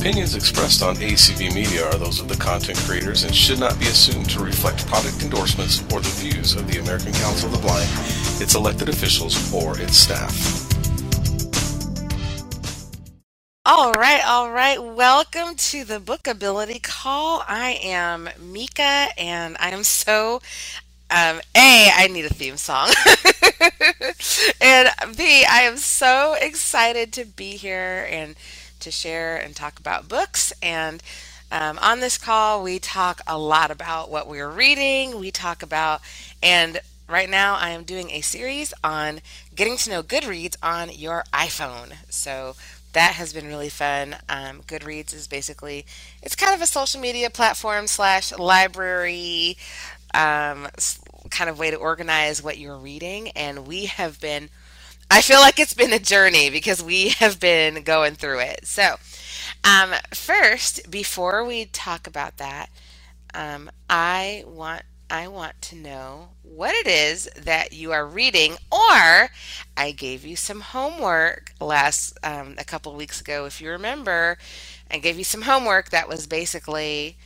[0.00, 3.84] opinions expressed on ACB Media are those of the content creators and should not be
[3.84, 7.86] assumed to reflect product endorsements or the views of the American Council of the Blind,
[8.40, 10.32] its elected officials, or its staff.
[13.66, 14.82] All right, all right.
[14.82, 17.44] Welcome to the Bookability Call.
[17.46, 20.40] I am Mika, and I am so
[21.10, 22.88] um, A, I need a theme song.
[24.62, 28.34] and B, I am so excited to be here and
[28.80, 30.52] to share and talk about books.
[30.62, 31.02] And
[31.52, 35.18] um, on this call, we talk a lot about what we're reading.
[35.18, 36.00] We talk about,
[36.42, 39.20] and right now I am doing a series on
[39.54, 41.94] getting to know Goodreads on your iPhone.
[42.08, 42.54] So
[42.92, 44.16] that has been really fun.
[44.28, 45.86] Um, Goodreads is basically
[46.22, 49.56] it's kind of a social media platform slash library
[50.14, 50.68] um,
[51.30, 54.50] kind of way to organize what you're reading, and we have been
[55.10, 58.66] I feel like it's been a journey because we have been going through it.
[58.66, 58.96] So,
[59.64, 62.70] um, first, before we talk about that,
[63.34, 69.30] um, I want I want to know what it is that you are reading, or
[69.76, 74.38] I gave you some homework last um, a couple weeks ago, if you remember.
[74.90, 77.16] I gave you some homework that was basically,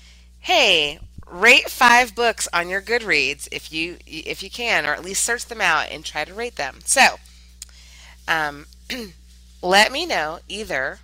[0.40, 0.98] hey,
[1.30, 5.44] rate five books on your Goodreads if you if you can, or at least search
[5.46, 6.78] them out and try to rate them.
[6.84, 7.16] So
[8.28, 8.66] um,
[9.62, 10.98] let me know either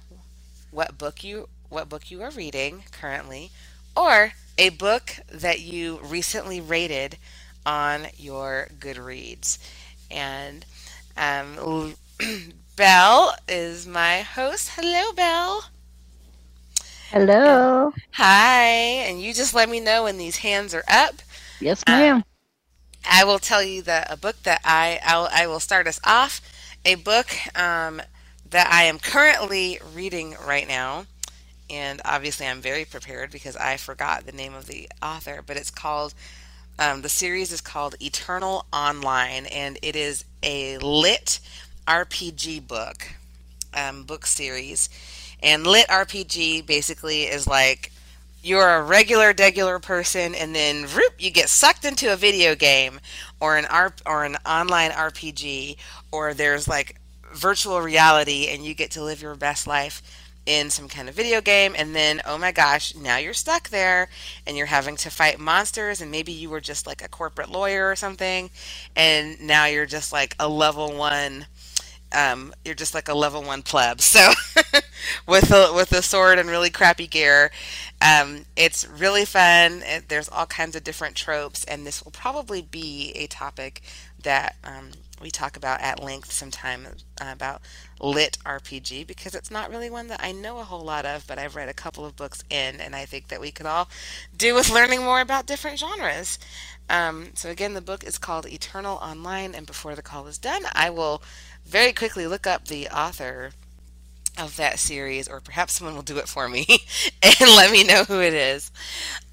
[0.71, 3.51] what book you what book you are reading currently,
[3.97, 7.17] or a book that you recently rated
[7.65, 9.59] on your Goodreads.
[10.11, 10.65] And
[11.17, 11.95] um,
[12.77, 14.73] Belle is my host.
[14.77, 15.65] Hello, Belle.
[17.11, 17.93] Hello.
[18.13, 18.67] Hi.
[18.67, 21.23] And you just let me know when these hands are up.
[21.61, 22.23] Yes, ma'am.
[22.23, 22.25] Um,
[23.09, 26.41] I will tell you that a book that I I'll, I will start us off
[26.85, 27.29] a book
[27.59, 28.01] um,
[28.49, 31.07] that I am currently reading right now.
[31.69, 35.71] And obviously, I'm very prepared because I forgot the name of the author, but it's
[35.71, 36.15] called,
[36.79, 41.39] um, the series is called Eternal Online, and it is a lit
[41.87, 43.13] RPG book,
[43.73, 44.89] um, book series.
[45.43, 47.93] And lit RPG basically is like
[48.43, 53.01] you're a regular degular person and then whoop, you get sucked into a video game
[53.41, 55.77] or an ARP or an online RPG
[56.11, 56.97] or there's like
[57.35, 60.03] virtual reality and you get to live your best life
[60.47, 64.09] in some kind of video game and then oh my gosh now you're stuck there
[64.47, 67.89] and you're having to fight monsters and maybe you were just like a corporate lawyer
[67.89, 68.51] or something
[68.97, 71.47] and now you're just like a level 1
[72.13, 74.01] um, you're just like a level one pleb.
[74.11, 74.33] So
[75.27, 77.51] with a with a sword and really crappy gear,
[78.03, 79.83] um, it's really fun.
[79.85, 83.83] It, there's all kinds of different tropes, and this will probably be a topic
[84.23, 84.91] that um,
[85.21, 86.87] we talk about at length sometime
[87.21, 87.63] uh, about
[88.01, 91.39] lit RPG because it's not really one that I know a whole lot of, but
[91.39, 93.89] I've read a couple of books in, and I think that we could all
[94.37, 96.39] do with learning more about different genres.
[96.89, 100.63] Um, so again, the book is called Eternal Online, and before the call is done,
[100.73, 101.23] I will
[101.71, 103.53] very quickly look up the author
[104.39, 106.67] of that series, or perhaps someone will do it for me
[107.23, 108.71] and let me know who it is.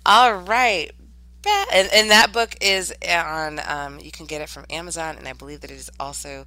[0.06, 0.92] All right.
[1.72, 5.34] And, and that book is on, um, you can get it from Amazon, and I
[5.34, 6.46] believe that it is also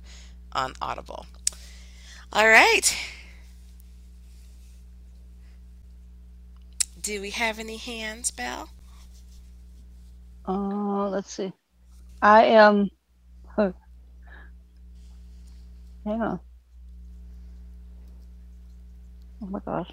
[0.52, 1.26] on Audible.
[2.32, 2.94] All right.
[7.00, 8.70] Do we have any hands, Belle?
[10.46, 11.52] Uh, let's see.
[12.22, 12.90] I am.
[13.58, 13.74] Oh,
[16.04, 16.40] hang on.
[19.42, 19.90] Oh my gosh.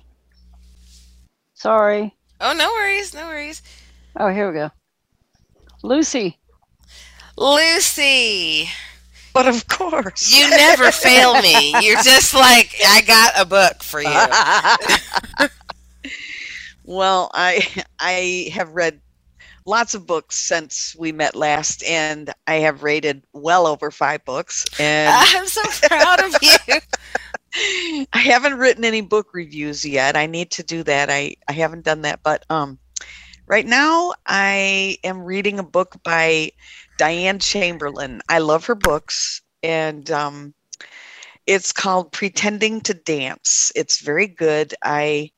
[1.53, 2.13] Sorry.
[2.39, 3.13] Oh, no worries.
[3.13, 3.61] No worries.
[4.15, 4.71] Oh, here we go.
[5.83, 6.37] Lucy.
[7.37, 8.69] Lucy.
[9.33, 10.35] But of course.
[10.35, 11.73] You never fail me.
[11.81, 14.09] You're just like, I got a book for you.
[16.83, 17.67] well, I
[17.99, 18.99] I have read
[19.67, 24.65] lots of books since we met last, and I have rated well over five books.
[24.79, 28.05] And I'm so proud of you.
[28.13, 30.15] I haven't written any book reviews yet.
[30.15, 31.09] I need to do that.
[31.09, 32.79] I, I haven't done that, but um,
[33.45, 36.51] right now I am reading a book by
[36.97, 38.21] Diane Chamberlain.
[38.29, 40.53] I love her books, and um,
[41.45, 43.71] it's called Pretending to Dance.
[43.75, 44.73] It's very good.
[44.83, 45.31] I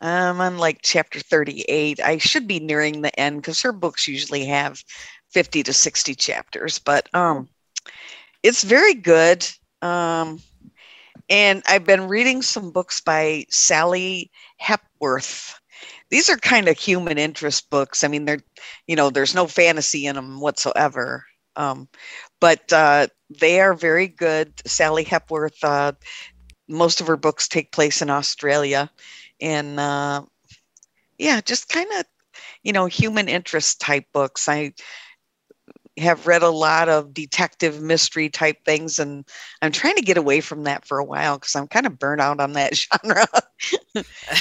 [0.00, 2.00] I'm on like chapter 38.
[2.00, 4.82] I should be nearing the end because her books usually have
[5.30, 7.48] 50 to 60 chapters, but um,
[8.42, 9.46] it's very good.
[9.82, 10.40] Um,
[11.28, 15.60] and I've been reading some books by Sally Hepworth.
[16.10, 18.02] These are kind of human interest books.
[18.02, 18.40] I mean, they're,
[18.86, 21.24] you know, there's no fantasy in them whatsoever.
[21.56, 21.88] Um,
[22.40, 23.08] but uh,
[23.40, 24.52] they are very good.
[24.64, 25.92] Sally Hepworth, uh,
[26.68, 28.90] most of her books take place in Australia
[29.40, 30.22] and uh,
[31.18, 32.04] yeah, just kind of
[32.62, 34.48] you know human interest type books.
[34.48, 34.72] I
[35.98, 39.24] have read a lot of detective mystery type things and
[39.62, 42.20] i'm trying to get away from that for a while because i'm kind of burnt
[42.20, 43.26] out on that genre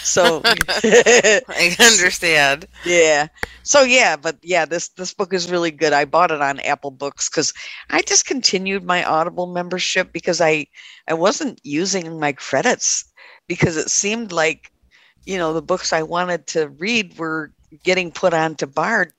[0.02, 2.66] so I understand.
[2.86, 3.28] yeah
[3.64, 6.92] so yeah but yeah this this book is really good i bought it on apple
[6.92, 7.54] books because
[7.90, 10.66] i discontinued my audible membership because i
[11.08, 13.06] i wasn't using my credits
[13.48, 14.72] because it seemed like
[15.28, 17.52] you know the books i wanted to read were
[17.84, 19.14] getting put onto bard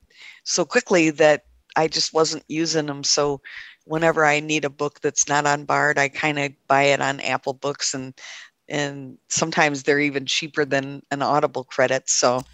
[0.44, 1.44] so quickly that
[1.76, 3.04] I just wasn't using them.
[3.04, 3.40] So
[3.84, 7.20] whenever I need a book that's not on Bard, I kind of buy it on
[7.20, 8.14] Apple Books and
[8.68, 12.08] and sometimes they're even cheaper than an Audible credit.
[12.08, 12.44] So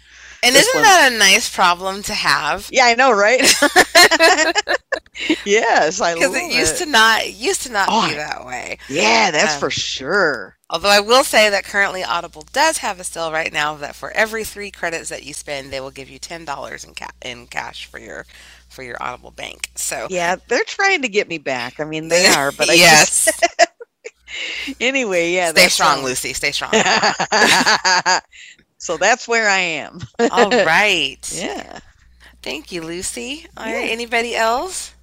[0.41, 2.71] And isn't that a nice problem to have?
[2.71, 3.41] Yeah, I know, right?
[5.45, 8.77] yes, I Because it used to not it used to not Oh, be that way.
[8.87, 10.57] Yeah, that's Um, for sure.
[10.69, 14.11] Although I will say that currently Audible does have a sale right now that for
[14.11, 17.47] every three credits that you spend, they will give you ten dollars in ca- in
[17.47, 18.25] cash for your
[18.69, 19.71] for your Audible bank.
[19.75, 21.79] So Yeah, they're trying to get me back.
[21.79, 23.43] I mean, they are, but I yes, just,
[24.79, 25.51] anyway, yeah.
[25.51, 26.33] stay that's strong, um, Lucy.
[26.33, 26.77] Stay strong.
[28.79, 29.99] so that's where I am.
[30.29, 31.27] All right.
[31.31, 31.79] Yeah.
[32.43, 33.47] Thank you, Lucy.
[33.57, 33.73] All Yeah.
[33.73, 33.91] right.
[33.91, 34.93] Anybody else?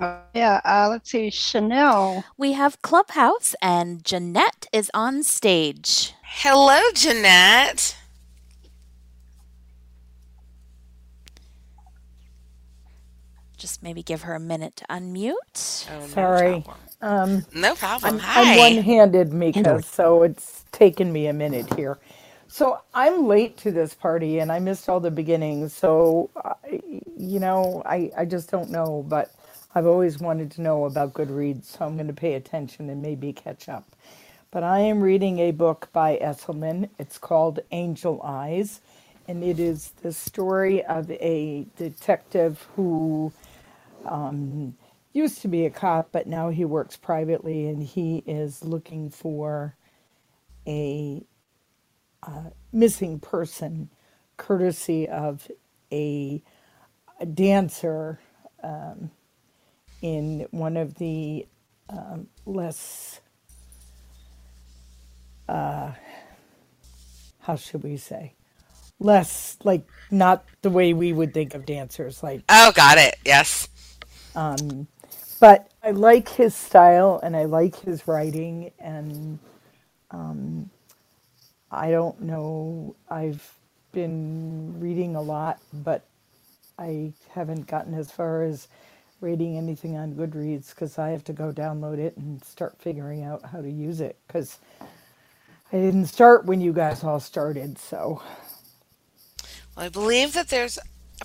[0.00, 1.30] Uh, yeah, uh, let's see.
[1.30, 2.24] Chanel.
[2.38, 6.14] We have Clubhouse, and Jeanette is on stage.
[6.22, 7.96] Hello, Jeanette.
[13.58, 15.90] Just maybe give her a minute to unmute.
[15.90, 16.64] Oh, no Sorry.
[16.64, 16.87] problem.
[17.02, 18.16] Um, No problem.
[18.16, 18.42] I'm, Hi.
[18.42, 21.98] I'm one-handed, Mika, so it's taken me a minute here.
[22.48, 25.74] So I'm late to this party, and I missed all the beginnings.
[25.74, 26.80] So, I,
[27.18, 29.32] you know, I I just don't know, but
[29.74, 33.32] I've always wanted to know about Goodreads, so I'm going to pay attention and maybe
[33.32, 33.84] catch up.
[34.50, 36.90] But I am reading a book by Estleman.
[36.98, 38.80] It's called Angel Eyes,
[39.28, 43.32] and it is the story of a detective who
[45.18, 49.76] used to be a cop, but now he works privately and he is looking for
[50.66, 51.24] a
[52.72, 53.90] missing person
[54.36, 55.50] courtesy of
[55.92, 56.42] a,
[57.20, 58.20] a dancer
[58.62, 59.10] um,
[60.02, 61.46] in one of the
[61.88, 63.20] um, less,
[65.48, 65.92] uh,
[67.40, 68.34] how should we say,
[69.00, 73.16] less like not the way we would think of dancers, like Oh, got it.
[73.24, 73.68] Yes.
[75.40, 79.38] But I like his style and I like his writing and
[80.10, 80.70] um,
[81.70, 83.54] I don't know I've
[83.92, 86.04] been reading a lot but
[86.78, 88.68] I haven't gotten as far as
[89.20, 93.44] reading anything on Goodreads because I have to go download it and start figuring out
[93.44, 94.58] how to use it because
[95.72, 98.22] I didn't start when you guys all started so.
[99.76, 100.78] Well, I believe that there's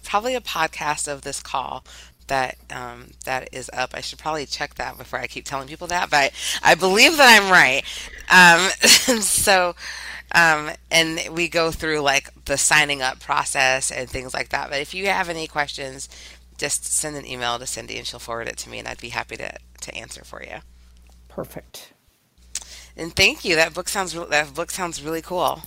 [0.04, 1.86] probably a podcast of this call
[2.28, 3.92] that um, that is up.
[3.94, 6.32] I should probably check that before I keep telling people that, but
[6.64, 7.84] I believe that I'm right.
[8.30, 8.70] Um,
[9.22, 9.76] so,
[10.34, 14.70] um, and we go through like the signing up process and things like that.
[14.70, 16.10] But if you have any questions,
[16.58, 19.10] just send an email to Cindy and she'll forward it to me, and I'd be
[19.10, 20.58] happy to to answer for you.
[21.28, 21.94] perfect.
[22.96, 23.56] And thank you.
[23.56, 25.64] That book sounds re- that book sounds really cool.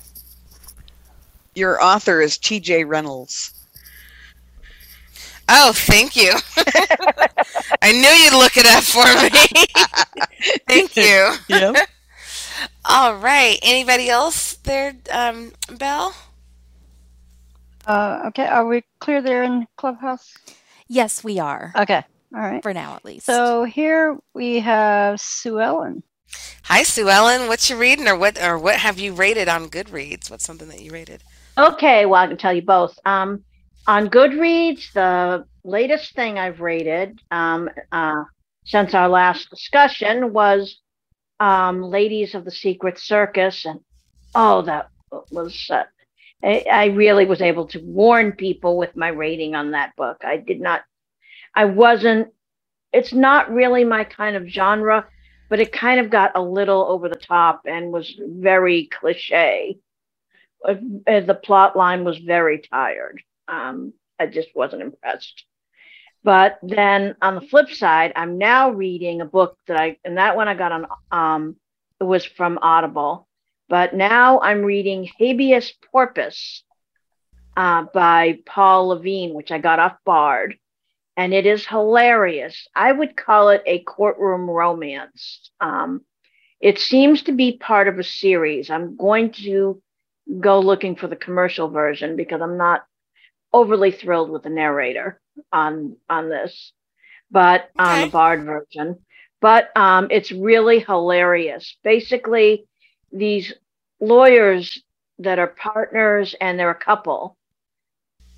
[1.54, 2.84] Your author is T.J.
[2.84, 3.52] Reynolds.
[5.48, 6.32] Oh, thank you.
[7.82, 10.56] I knew you'd look it up for me.
[10.68, 11.34] thank you.
[11.48, 11.76] Yep.
[12.84, 13.58] All right.
[13.62, 16.14] Anybody else there, um, Belle?
[17.86, 20.34] Uh, okay, are we clear there in Clubhouse?
[20.88, 22.02] Yes, we are, Okay,
[22.34, 22.62] all right.
[22.62, 23.26] for now at least.
[23.26, 26.02] So here we have Sue Ellen.
[26.64, 27.48] Hi, Sue Ellen.
[27.48, 30.30] What you reading, or what, or what have you rated on Goodreads?
[30.30, 31.22] What's something that you rated?
[31.58, 32.98] Okay, well, I can tell you both.
[33.04, 33.44] Um,
[33.86, 38.24] on Goodreads, the latest thing I've rated um, uh,
[38.64, 40.80] since our last discussion was
[41.40, 43.64] um, Ladies of the Secret Circus.
[43.64, 43.80] And
[44.34, 44.90] oh, that
[45.30, 45.84] was, uh,
[46.42, 50.18] I, I really was able to warn people with my rating on that book.
[50.24, 50.82] I did not,
[51.54, 52.28] I wasn't,
[52.92, 55.06] it's not really my kind of genre,
[55.48, 59.78] but it kind of got a little over the top and was very cliche
[60.66, 60.74] uh,
[61.06, 63.22] uh, the plot line was very tired.
[63.48, 65.44] Um, I just wasn't impressed.
[66.24, 70.36] But then on the flip side, I'm now reading a book that I, and that
[70.36, 71.56] one I got on, um,
[72.00, 73.28] it was from Audible.
[73.68, 76.64] But now I'm reading Habeas Corpus
[77.56, 80.56] uh, by Paul Levine, which I got off Bard.
[81.16, 82.66] And it is hilarious.
[82.74, 85.50] I would call it a courtroom romance.
[85.60, 86.02] Um,
[86.60, 88.68] it seems to be part of a series.
[88.68, 89.80] I'm going to
[90.40, 92.84] go looking for the commercial version because I'm not
[93.56, 95.18] overly thrilled with the narrator
[95.50, 96.72] on on this,
[97.30, 98.98] but on the Bard version.
[99.40, 101.76] But um, it's really hilarious.
[101.82, 102.66] Basically,
[103.10, 103.54] these
[103.98, 104.82] lawyers
[105.20, 107.38] that are partners and they're a couple.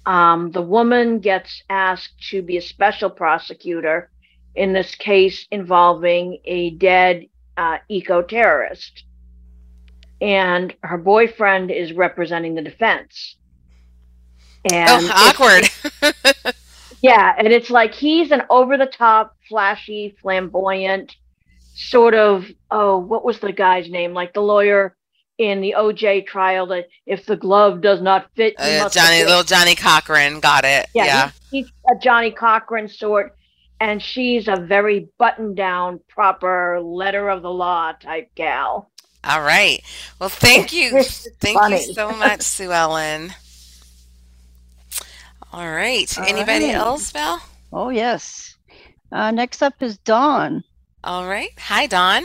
[0.06, 4.10] Um, the woman gets asked to be a special prosecutor
[4.54, 9.04] in this case involving a dead uh, eco terrorist.
[10.20, 13.37] And her boyfriend is representing the defense.
[14.72, 16.54] And oh, awkward.
[17.02, 21.16] yeah, and it's like he's an over the top, flashy, flamboyant
[21.74, 24.12] sort of oh, what was the guy's name?
[24.12, 24.96] Like the lawyer
[25.38, 29.76] in the OJ trial that if the glove does not fit, Uh, Johnny, little Johnnie
[29.76, 30.88] Cochran, got it.
[30.94, 31.30] yeah, Yeah.
[31.50, 33.36] He's, he's a Johnnie Cochran sort,
[33.80, 38.90] and she's a very buttoned down, proper letter of the law type gal.
[39.22, 39.80] All right.
[40.18, 41.02] Well, thank you.
[41.40, 41.86] Thank funny.
[41.86, 43.32] you so much, Sue Ellen.
[45.52, 46.18] All right.
[46.18, 46.74] All Anybody right.
[46.74, 47.42] else, Val?
[47.72, 48.56] Oh, yes.
[49.10, 50.64] Uh, next up is Dawn.
[51.04, 51.50] All right.
[51.58, 52.24] Hi, Dawn.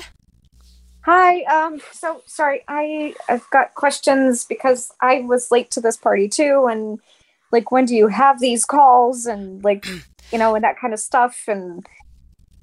[1.06, 1.44] Hi.
[1.44, 1.82] Um.
[1.92, 2.64] So sorry.
[2.68, 7.00] I I've got questions because I was late to this party too, and
[7.52, 9.86] like when do you have these calls and like
[10.32, 11.86] you know and that kind of stuff and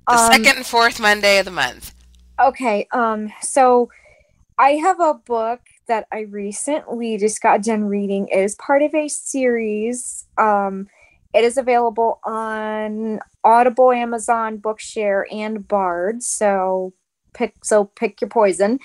[0.08, 1.94] The um, second and fourth Monday of the month.
[2.40, 2.88] Okay.
[2.92, 3.30] Um.
[3.42, 3.90] So
[4.58, 8.28] I have a book that I recently just got done reading.
[8.28, 10.26] It is part of a series.
[10.40, 10.88] Um.
[11.34, 16.22] It is available on Audible, Amazon, Bookshare, and Bard.
[16.24, 16.92] So
[17.34, 18.80] pick so pick your poison.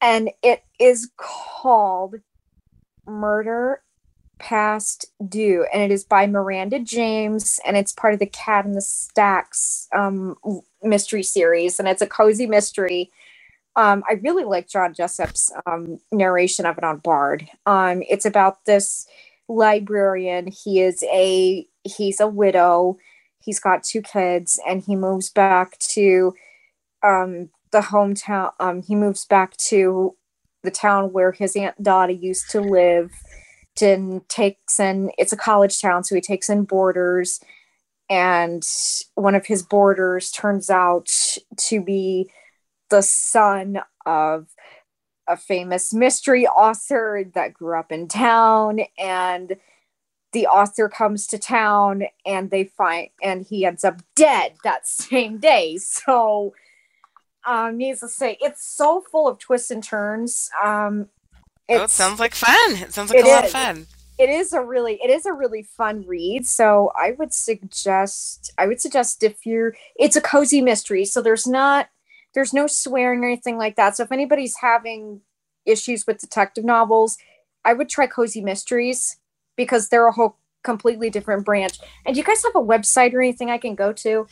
[0.00, 2.16] And it is called
[3.06, 3.82] Murder
[4.38, 8.72] Past Due, and it is by Miranda James, and it's part of the Cat in
[8.72, 10.36] the Stacks um,
[10.82, 13.10] mystery series, and it's a cozy mystery.
[13.76, 17.48] Um, I really like John Jessup's um, narration of it on Bard.
[17.66, 19.06] Um, it's about this
[19.50, 20.48] librarian.
[20.48, 22.98] He is a he's a widow.
[23.38, 26.34] He's got two kids, and he moves back to
[27.02, 28.52] um, the hometown.
[28.60, 30.16] Um, he moves back to
[30.62, 33.12] the town where his aunt Dottie used to live.
[33.82, 37.40] And takes in it's a college town, so he takes in boarders,
[38.10, 38.62] and
[39.14, 41.08] one of his boarders turns out
[41.56, 42.30] to be
[42.90, 44.48] the son of
[45.30, 49.56] a famous mystery author that grew up in town and
[50.32, 55.38] the author comes to town and they find and he ends up dead that same
[55.38, 56.52] day so
[57.46, 61.08] um needless to say it's so full of twists and turns um
[61.72, 62.72] Oh, it sounds like fun.
[62.82, 63.86] It sounds like It a lot of fun.
[64.18, 68.66] it is a really it is a really fun read so i would suggest i
[68.66, 71.88] would suggest if you're it's a cozy mystery so there's not
[72.34, 75.20] there's no swearing or anything like that so if anybody's having
[75.66, 77.18] issues with detective novels
[77.64, 79.18] i would try cozy mysteries
[79.56, 83.20] because they're a whole completely different branch and do you guys have a website or
[83.22, 84.28] anything i can go to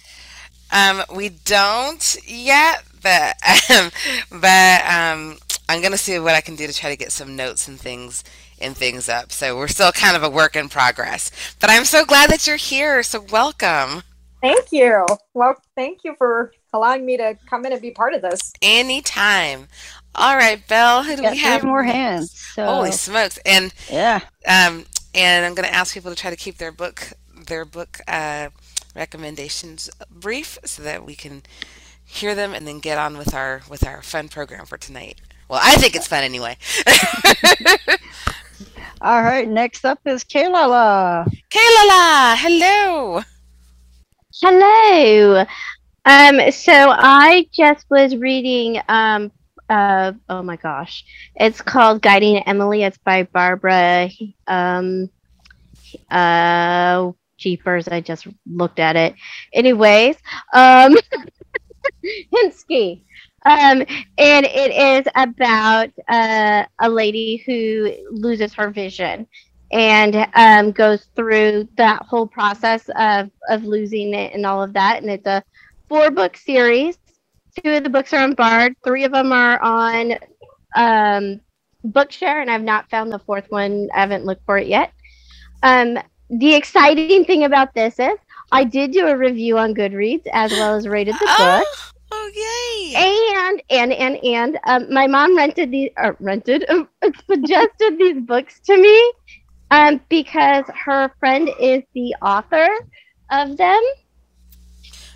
[0.72, 3.36] Um, we don't yet, but
[3.70, 3.90] um,
[4.30, 5.38] but um,
[5.68, 8.24] I'm gonna see what I can do to try to get some notes and things
[8.60, 9.32] and things up.
[9.32, 11.30] So we're still kind of a work in progress.
[11.60, 13.02] But I'm so glad that you're here.
[13.02, 14.02] So welcome.
[14.42, 18.22] thank you well thank you for allowing me to come in and be part of
[18.22, 19.68] this Anytime.
[20.14, 21.02] All right, Belle.
[21.04, 21.64] Who do Got we have?
[21.64, 22.32] more hands.
[22.54, 23.38] So, Holy smokes!
[23.46, 24.20] And yeah.
[24.46, 24.84] um,
[25.14, 27.12] and I'm gonna ask people to try to keep their book
[27.46, 28.48] their book uh,
[28.96, 31.42] recommendations brief so that we can
[32.04, 35.20] hear them and then get on with our with our fun program for tonight.
[35.48, 36.56] Well, I think it's fun anyway.
[39.00, 39.48] All right.
[39.48, 41.24] Next up is Kaylala.
[41.50, 43.22] Kaylala, hello.
[44.42, 45.44] Hello.
[46.04, 49.30] Um, so I just was reading um
[49.68, 51.04] uh oh my gosh.
[51.36, 52.82] It's called Guiding Emily.
[52.82, 54.08] It's by Barbara
[54.46, 55.10] um
[56.10, 57.88] uh Jeepers.
[57.88, 59.14] I just looked at it.
[59.52, 60.16] Anyways,
[60.54, 60.94] um
[62.34, 63.02] Hinske.
[63.44, 63.82] Um,
[64.18, 69.26] and it is about uh, a lady who loses her vision
[69.72, 75.00] and um, goes through that whole process of, of losing it and all of that.
[75.02, 75.42] And it's a
[75.88, 76.98] four book series.
[77.62, 80.12] Two of the books are on Bard, three of them are on
[80.76, 81.40] um,
[81.84, 83.88] Bookshare, and I've not found the fourth one.
[83.94, 84.92] I haven't looked for it yet.
[85.62, 85.98] Um,
[86.30, 88.16] the exciting thing about this is
[88.52, 91.66] I did do a review on Goodreads as well as rated the book.
[92.10, 92.94] Oh, yay.
[92.96, 96.64] And and and and um, my mom rented these or rented
[97.30, 99.12] suggested these books to me
[99.70, 102.68] um, because her friend is the author
[103.30, 103.80] of them,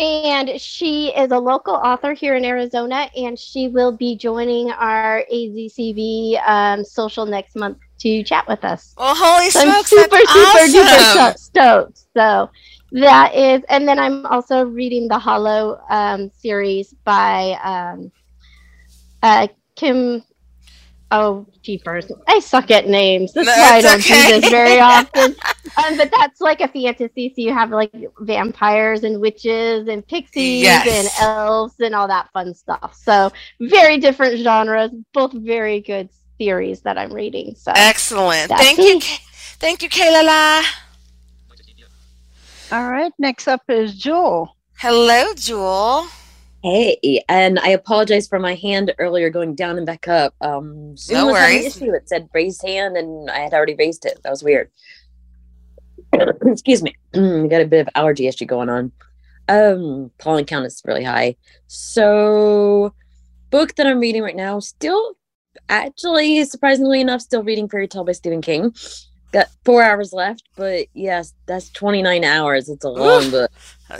[0.02, 5.24] And she is a local author here in Arizona, and she will be joining our
[5.32, 8.94] AZCB um, social next month to chat with us.
[8.98, 11.38] Well, holy So I'm smokes, super, that's super duper awesome.
[11.38, 11.98] sto- stoked.
[12.16, 12.50] So
[12.92, 18.10] that is, and then I'm also reading the Hollow um, series by um,
[19.22, 20.24] uh, Kim.
[21.14, 22.10] Oh, jeepers!
[22.26, 23.34] I suck at names.
[23.34, 24.32] That's No, why I don't okay.
[24.32, 25.36] do this very often.
[25.76, 30.62] um, but that's like a fantasy, so you have like vampires and witches and pixies
[30.62, 30.88] Yes.
[30.88, 32.94] and elves and all that fun stuff.
[32.94, 37.54] So very different genres, both very good series that I'm reading.
[37.56, 38.48] So Excellent.
[38.48, 38.98] That's Thank you.
[39.60, 40.62] Thank you, Kayla.
[42.72, 44.56] All right, next up is Jewel.
[44.78, 46.06] Hello, Jewel.
[46.62, 50.34] Hey, and I apologize for my hand earlier going down and back up.
[50.40, 51.92] Um, Zoom No was having an issue.
[51.92, 54.20] It said raised hand, and I had already raised it.
[54.22, 54.70] That was weird.
[56.46, 56.94] Excuse me.
[57.14, 58.92] I got a bit of allergy issue going on.
[59.48, 61.36] Um, pollen count is really high.
[61.66, 62.94] So,
[63.50, 65.16] book that I'm reading right now, still
[65.68, 68.72] actually surprisingly enough, still reading Fairy Tale by Stephen King.
[69.32, 72.68] Got four hours left, but yes, that's 29 hours.
[72.68, 73.32] It's a long Oof.
[73.32, 73.50] book.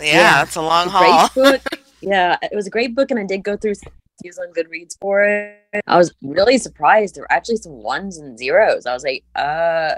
[0.01, 1.29] Yeah, long It's a great haul.
[1.35, 1.61] book.
[2.05, 3.91] Yeah, it was a great book, and I did go through some
[4.21, 5.81] reviews on Goodreads for it.
[5.87, 7.15] I was really surprised.
[7.15, 8.85] There were actually some ones and zeros.
[8.85, 9.95] I was like, uh,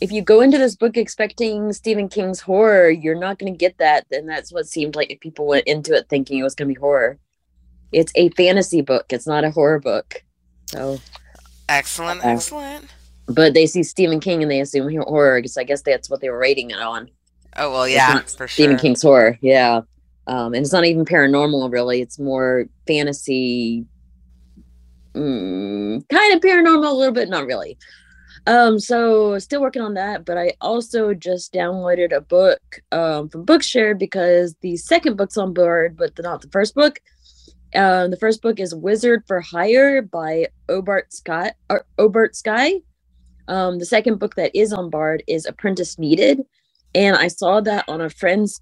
[0.00, 3.78] if you go into this book expecting Stephen King's horror, you're not going to get
[3.78, 4.06] that.
[4.10, 6.80] Then that's what seemed like people went into it thinking it was going to be
[6.80, 7.18] horror.
[7.92, 9.06] It's a fantasy book.
[9.10, 10.22] It's not a horror book.
[10.66, 10.98] So,
[11.68, 12.86] Excellent, Uh, excellent.
[13.26, 16.28] but they see Stephen King and they assume horror because I guess that's what they
[16.28, 17.08] were rating it on.
[17.56, 18.80] Oh well, yeah, for Stephen sure.
[18.82, 19.82] King's horror, yeah.
[20.26, 22.00] Um, and it's not even paranormal, really.
[22.00, 23.84] It's more fantasy,
[25.14, 27.76] mm, kind of paranormal, a little bit, not really.
[28.46, 32.60] Um, so still working on that, but I also just downloaded a book
[32.92, 37.00] um, from Bookshare because the second book's on Bard, but not the first book.
[37.74, 42.80] Um, the first book is Wizard for Hire by Obert Scott or Obert Skye.
[43.48, 46.42] Um, the second book that is on Bard is Apprentice Needed,
[46.94, 48.60] and I saw that on a friend's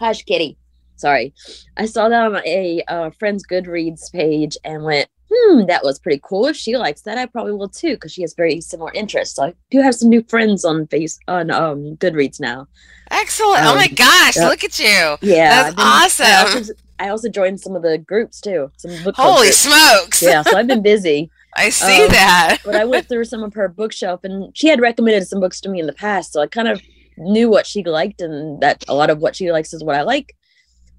[0.00, 0.56] Hush, kitty.
[1.00, 1.32] Sorry.
[1.76, 6.20] I saw that on a uh, friend's Goodreads page and went, hmm, that was pretty
[6.22, 6.46] cool.
[6.46, 9.36] If she likes that, I probably will too, because she has very similar interests.
[9.36, 12.66] So I do have some new friends on face on um Goodreads now.
[13.10, 13.60] Excellent.
[13.64, 14.48] oh my Um, gosh, yep.
[14.50, 14.86] look at you.
[15.22, 16.58] Yeah, That's been- I awesome.
[16.58, 18.70] also, I also joined some of the groups too.
[18.76, 19.56] Some book Holy groups.
[19.58, 20.22] smokes.
[20.22, 21.30] Yeah, so I've been busy.
[21.56, 22.58] I see Um, that.
[22.64, 25.68] but I went through some of her bookshelf, and she had recommended some books to
[25.68, 26.80] me in the past, so I kind of
[27.18, 30.02] knew what she liked, and that a lot of what she likes is what I
[30.02, 30.36] like.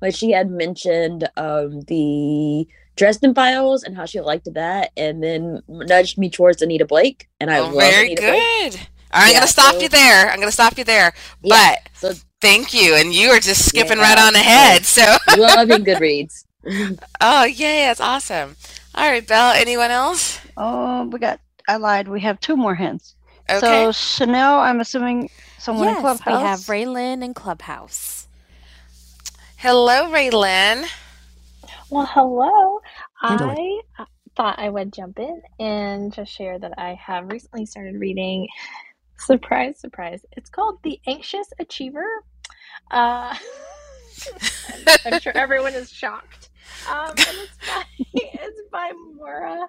[0.01, 5.61] But she had mentioned um, the Dresden Files and how she liked that, and then
[5.69, 8.75] nudged me towards Anita Blake, and I Oh, love very Anita good.
[9.13, 10.29] All right, I'm Yeah, gonna stop so- you there.
[10.29, 11.13] I'm gonna stop you there.
[11.43, 14.85] Yeah, But so thank you, and you are just skipping Yeah, right on so- ahead.
[14.85, 16.43] So, loving Goodreads.
[17.21, 18.55] oh yeah, that's awesome.
[18.95, 19.53] All right, Belle.
[19.55, 20.39] Anyone else?
[20.57, 21.39] Oh, we got.
[21.67, 22.07] I lied.
[22.07, 23.15] We have two more hints.
[23.49, 23.59] Okay.
[23.59, 26.41] So Chanel, I'm assuming someone in yes, Clubhouse.
[26.41, 28.20] we have Raylan in Clubhouse.
[29.61, 30.87] Hello, Raylan.
[31.91, 32.79] Well, hello.
[33.21, 33.53] Hello.
[33.55, 37.99] I uh, thought I would jump in and just share that I have recently started
[37.99, 38.47] reading.
[39.19, 40.25] Surprise, surprise.
[40.31, 42.07] It's called The Anxious Achiever.
[42.89, 43.35] Uh,
[45.05, 46.49] I'm sure everyone is shocked.
[46.89, 49.67] Um, and it's by it's by Morra,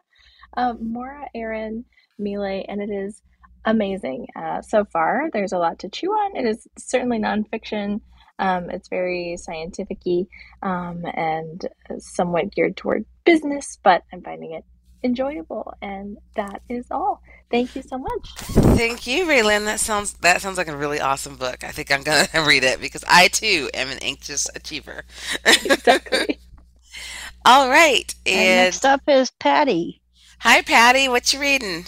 [0.57, 1.85] um, Mora Aaron
[2.19, 3.21] Mile, and it is
[3.67, 5.29] amazing uh, so far.
[5.35, 6.35] There's a lot to chew on.
[6.35, 8.01] It is certainly nonfiction.
[8.43, 10.27] Um, it's very scientific-y
[10.63, 11.67] um, and
[12.01, 14.65] somewhat geared toward business, but I'm finding it
[15.05, 17.23] enjoyable, and that is all.
[17.51, 18.35] Thank you so much.
[18.77, 19.67] Thank you, Raylan.
[19.67, 21.65] That sounds that sounds like a really awesome book.
[21.65, 25.05] I think I'm gonna read it because I too am an anxious achiever.
[25.47, 26.41] Exactly.
[27.47, 30.03] All right, and and next up is Patty.
[30.41, 31.09] hi, Patty.
[31.09, 31.87] What you reading?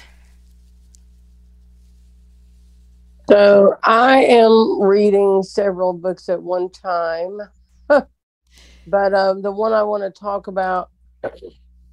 [3.31, 7.39] So I am reading several books at one time.
[7.89, 10.91] but um, the one I want to talk about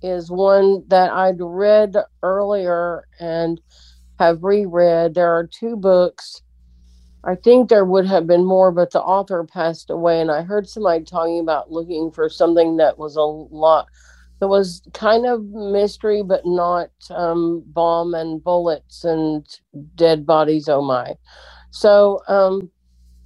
[0.02, 3.62] is one that I'd read earlier and
[4.20, 5.13] have reread.
[5.13, 6.41] There are two books.
[7.24, 10.22] I think there would have been more, but the author passed away.
[10.22, 13.88] And I heard somebody talking about looking for something that was a lot,
[14.41, 19.47] that was kind of mystery, but not um, bomb and bullets and
[19.95, 20.69] dead bodies.
[20.69, 21.15] Oh my.
[21.71, 22.71] So um,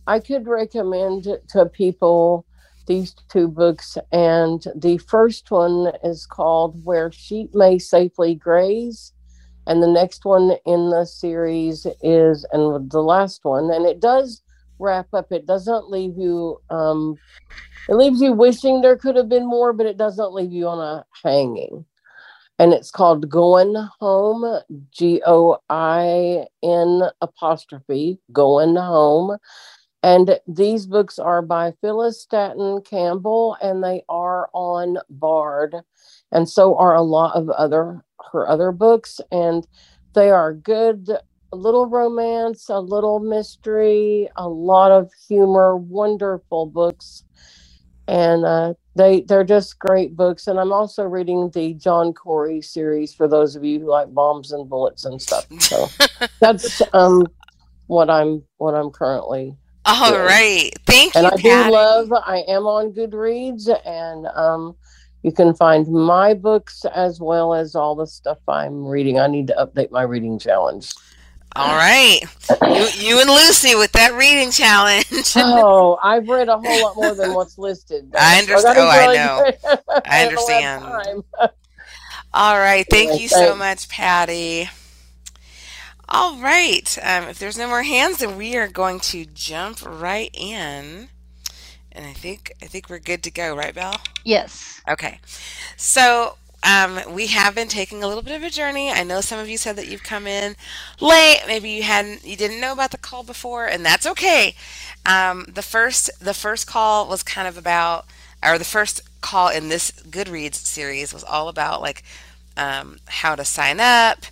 [0.07, 2.45] I could recommend to people
[2.87, 3.97] these two books.
[4.11, 9.13] And the first one is called Where Sheep May Safely Graze.
[9.67, 14.41] And the next one in the series is, and the last one, and it does
[14.79, 15.31] wrap up.
[15.31, 16.59] It doesn't leave you.
[16.69, 17.15] Um,
[17.87, 20.79] it leaves you wishing there could have been more, but it doesn't leave you on
[20.79, 21.85] a hanging.
[22.57, 24.61] And it's called Going Home,
[24.91, 29.37] G O I N apostrophe, Going Home.
[30.03, 35.75] And these books are by Phyllis Staton Campbell, and they are on Bard,
[36.31, 39.19] and so are a lot of other her other books.
[39.31, 39.67] And
[40.13, 41.09] they are good,
[41.55, 47.23] a little romance, a little mystery, a lot of humor, wonderful books,
[48.07, 50.47] and uh, they they're just great books.
[50.47, 54.51] And I'm also reading the John Corey series for those of you who like bombs
[54.53, 55.45] and bullets and stuff.
[55.59, 55.93] So
[56.41, 57.27] that's um
[57.87, 60.21] what I'm what I'm currently All doing.
[60.21, 60.71] right.
[60.87, 64.77] Thank And you, And I do love, I am on Goodreads, and um,
[65.23, 69.19] you can find my books as well as all the stuff I'm reading.
[69.19, 70.95] I need to update my reading challenge.
[71.55, 72.19] All right.
[72.63, 75.35] You, you and Lucy with that reading challenge.
[75.37, 78.11] Oh, I've read a whole lot more than what's listed.
[78.11, 78.17] though.
[78.19, 78.77] I understand.
[78.79, 79.51] Oh, I know.
[80.05, 80.83] I understand.
[82.33, 82.85] All right.
[82.89, 84.69] Thank Anyway, you so much, Patty.
[86.09, 86.97] All right.
[87.01, 91.09] Um, if there's no more hands, then we are going to jump right in.
[91.91, 94.01] And I think I think we're good to go, right, Belle?
[94.23, 94.81] Yes.
[94.89, 95.19] Okay.
[95.77, 98.89] So um, we have been taking a little bit of a journey.
[98.89, 100.55] I know some of you said that you've come in
[100.99, 101.41] late.
[101.47, 104.55] Maybe you hadn't, you didn't know about the call before, and that's okay.
[105.05, 108.07] Um, the first, the first call was kind of about,
[108.43, 112.03] or the first call in this Goodreads series was all about like
[112.57, 114.25] um, how to sign up.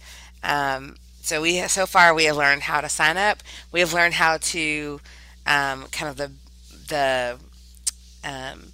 [0.43, 3.43] Um, so we so far we have learned how to sign up.
[3.71, 4.99] We have learned how to
[5.45, 6.31] um, kind of the
[6.89, 7.37] the
[8.23, 8.73] um,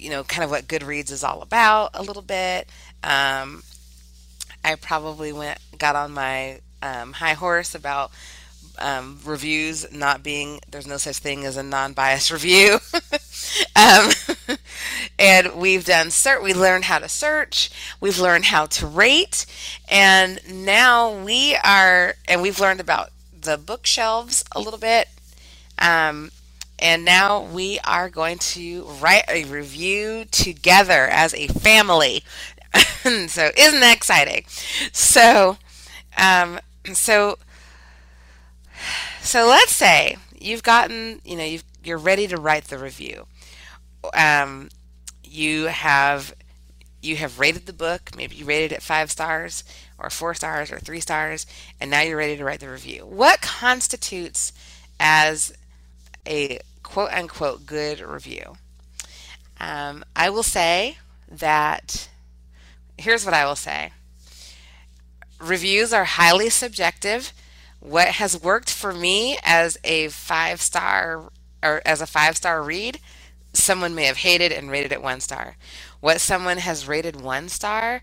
[0.00, 2.68] you know, kind of what Goodreads is all about a little bit.
[3.02, 3.62] Um,
[4.64, 8.10] I probably went got on my um, high horse about
[8.78, 12.78] um, reviews not being there's no such thing as a non-biased review.
[13.76, 14.10] um,
[15.18, 16.42] and we've done search.
[16.42, 17.70] We learned how to search.
[18.00, 19.46] We've learned how to rate,
[19.88, 25.08] and now we are and we've learned about the bookshelves a little bit.
[25.78, 26.30] Um,
[26.78, 32.24] and now we are going to write a review together as a family.
[33.02, 34.44] so isn't that exciting?
[34.92, 35.58] So,
[36.16, 36.60] um,
[36.92, 37.38] so,
[39.20, 43.26] so let's say you've gotten, you know, you've, you're ready to write the review.
[44.14, 44.68] Um,
[45.24, 46.34] you have
[47.02, 48.10] you have rated the book.
[48.16, 49.64] Maybe you rated it five stars,
[49.98, 51.46] or four stars, or three stars,
[51.80, 53.06] and now you're ready to write the review.
[53.06, 54.52] What constitutes
[54.98, 55.52] as
[56.26, 58.56] a quote unquote good review?
[59.58, 60.98] Um, I will say
[61.30, 62.08] that
[63.00, 63.92] here's what I will say
[65.40, 67.32] reviews are highly subjective.
[67.80, 71.30] What has worked for me as a five star
[71.62, 73.00] or as a five star read,
[73.52, 75.56] someone may have hated and rated it one star.
[76.00, 78.02] What someone has rated one star,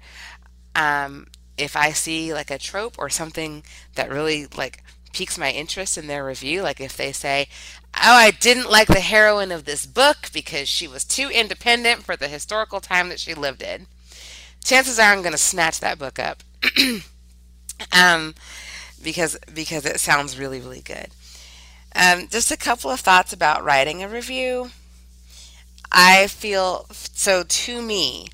[0.75, 3.63] um, if I see like a trope or something
[3.95, 4.83] that really like
[5.13, 7.47] piques my interest in their review, like if they say,
[7.95, 12.15] "Oh, I didn't like the heroine of this book because she was too independent for
[12.15, 13.88] the historical time that she lived in,"
[14.67, 16.43] chances are I'm going to snatch that book up,
[17.93, 18.36] um,
[19.03, 21.08] because because it sounds really really good.
[21.95, 24.71] Um, just a couple of thoughts about writing a review.
[25.91, 28.27] I feel so to me,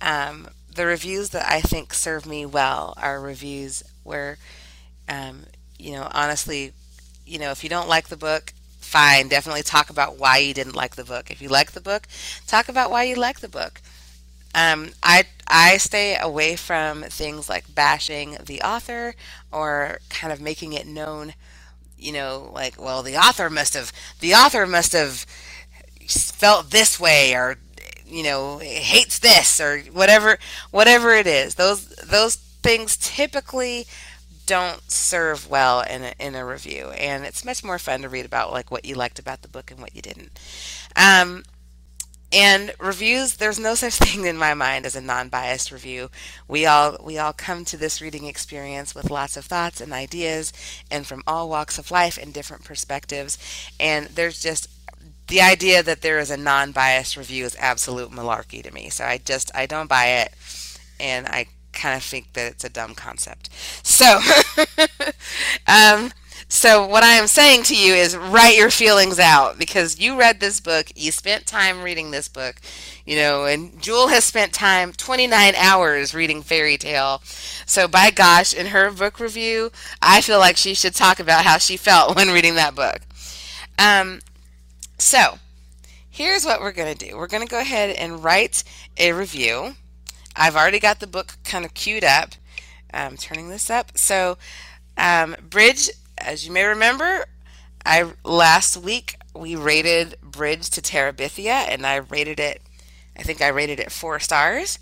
[0.00, 4.38] um, the reviews that I think serve me well are reviews where,
[5.08, 5.46] um,
[5.78, 6.72] you know, honestly,
[7.26, 10.76] you know, if you don't like the book, fine, definitely talk about why you didn't
[10.76, 11.30] like the book.
[11.30, 12.08] If you like the book,
[12.46, 13.80] talk about why you like the book.
[14.54, 19.14] Um, I I stay away from things like bashing the author
[19.50, 21.34] or kind of making it known,
[21.98, 25.26] you know, like well the author must have the author must have
[26.08, 27.56] felt this way or
[28.06, 30.38] you know hates this or whatever
[30.70, 31.54] whatever it is.
[31.56, 33.86] Those those things typically
[34.46, 36.90] don't serve well in a, in a review.
[36.90, 39.70] And it's much more fun to read about like what you liked about the book
[39.70, 40.38] and what you didn't.
[40.96, 41.44] Um,
[42.32, 46.10] and reviews there's no such thing in my mind as a non-biased review
[46.48, 50.52] we all we all come to this reading experience with lots of thoughts and ideas
[50.90, 53.38] and from all walks of life and different perspectives
[53.78, 54.68] and there's just
[55.28, 58.90] the idea that there is a non-biased review is absolute malarkey to me.
[58.90, 60.32] So I just I don't buy it,
[61.00, 63.48] and I kind of think that it's a dumb concept.
[63.82, 64.20] So,
[65.66, 66.12] um,
[66.52, 70.38] so what I am saying to you is write your feelings out because you read
[70.38, 72.56] this book, you spent time reading this book,
[73.06, 77.22] you know, and Jewel has spent time 29 hours reading Fairy Tale.
[77.64, 81.56] So by gosh, in her book review, I feel like she should talk about how
[81.56, 82.98] she felt when reading that book.
[83.78, 84.20] Um,
[84.98, 85.38] so
[86.10, 87.16] here's what we're going to do.
[87.16, 88.62] We're going to go ahead and write
[88.98, 89.76] a review.
[90.36, 92.32] I've already got the book kind of queued up.
[92.92, 93.96] I'm turning this up.
[93.96, 94.36] So,
[94.98, 95.88] um, Bridge,
[96.24, 97.26] as you may remember,
[97.84, 102.62] I last week we rated Bridge to Terabithia, and I rated it.
[103.16, 104.78] I think I rated it four stars.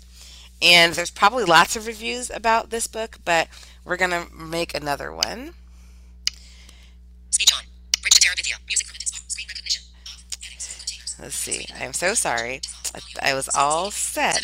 [0.61, 3.47] And there's probably lots of reviews about this book, but
[3.83, 5.53] we're gonna make another one.
[7.31, 7.63] Speech on.
[8.01, 8.55] Bridge to Terabithia.
[8.67, 9.83] Music from screen recognition.
[11.19, 11.65] Let's see.
[11.79, 12.61] I'm so sorry.
[13.21, 14.41] I, was all set.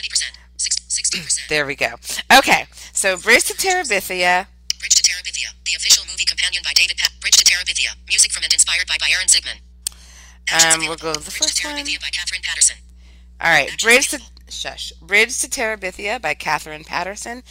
[0.57, 1.47] 60%.
[1.49, 1.95] There we go.
[2.35, 4.47] Okay, so Bridge to Terabithia.
[4.79, 5.16] Bridge to Terabithia,
[5.67, 7.11] the official movie companion by David Pat.
[7.19, 9.59] Bridge to Terabithia, music from and inspired by, by Aaron Zigman.
[10.47, 11.75] Um, we'll go to the Bridge first to one.
[11.83, 12.77] by Katherine Paterson.
[13.41, 14.93] All right, Bridge to shush.
[15.01, 17.43] Bridge to Terabithia by Katherine Paterson.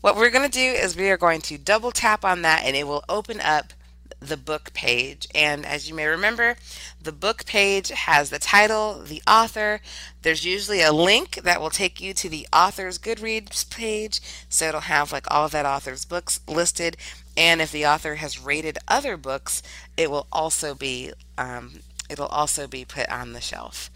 [0.00, 2.74] What we're going to do is we are going to double tap on that and
[2.74, 3.72] it will open up
[4.20, 5.26] the book page.
[5.34, 6.56] And as you may remember,
[7.02, 9.80] the book page has the title, the author.
[10.22, 14.20] There's usually a link that will take you to the author's Goodreads page.
[14.48, 16.96] So it'll have like all of that author's books listed.
[17.40, 19.62] And if the author has rated other books,
[19.96, 23.90] it will also be um, it'll also be put on the shelf.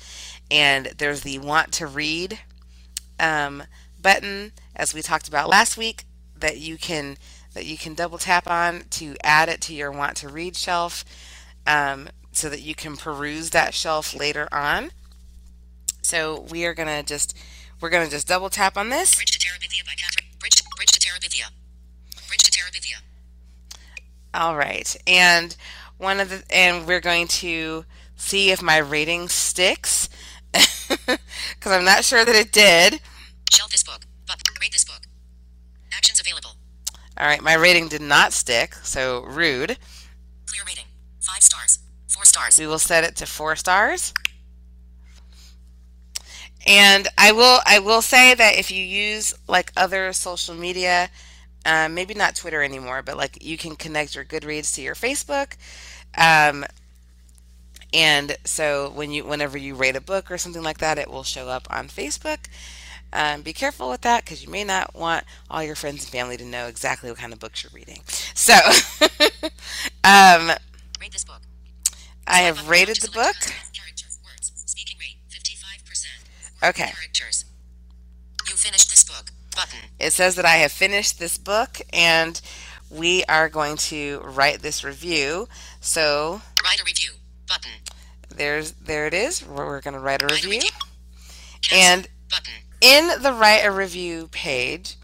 [0.50, 2.40] And there's the want to read
[3.20, 3.64] um,
[4.00, 6.04] button, as we talked about last week,
[6.34, 7.18] that you can
[7.52, 11.04] that you can double tap on to add it to your want to read shelf
[11.66, 14.90] um, so that you can peruse that shelf later on.
[16.00, 17.36] So we are gonna just
[17.78, 19.14] we're gonna just double tap on this.
[19.14, 20.28] Bridge to Terabithia by Katherine.
[20.40, 21.50] Bridge to, Bridge to Terabithia.
[22.26, 23.02] Bridge to Terabithia.
[24.34, 25.56] All right, and
[25.96, 27.84] one of the and we're going to
[28.16, 30.08] see if my rating sticks
[30.52, 31.18] because
[31.64, 33.00] I'm not sure that it did.
[33.52, 34.06] Shelf this book.
[34.26, 35.02] But rate this book.
[35.96, 36.56] Actions available.
[37.16, 39.78] All right, my rating did not stick, so rude.
[40.46, 40.86] Clear rating.
[41.20, 41.78] Five stars.
[42.08, 42.58] Four stars.
[42.58, 44.12] We will set it to four stars.
[46.66, 51.10] And I will I will say that if you use like other social media,
[51.64, 55.54] um, maybe not Twitter anymore, but like you can connect your Goodreads to your Facebook.
[56.16, 56.64] Um,
[57.92, 61.22] and so when you whenever you rate a book or something like that, it will
[61.22, 62.46] show up on Facebook.
[63.12, 66.36] Um, be careful with that because you may not want all your friends and family
[66.36, 68.00] to know exactly what kind of books you're reading.
[68.34, 68.54] So,
[70.04, 70.50] um,
[71.00, 71.42] rate this book.
[72.26, 73.36] I have rated the book.
[76.64, 76.92] Okay.
[78.48, 79.33] You finished this book.
[79.54, 79.78] Button.
[79.98, 82.40] It says that I have finished this book and
[82.90, 85.48] we are going to write this review.
[85.80, 87.10] So write a review
[87.48, 87.72] button.
[88.28, 89.46] There's there it is.
[89.46, 90.50] We're going to write a review.
[90.50, 90.68] Write a
[91.70, 91.78] review.
[91.78, 92.52] And button
[92.84, 94.96] in the write a review page,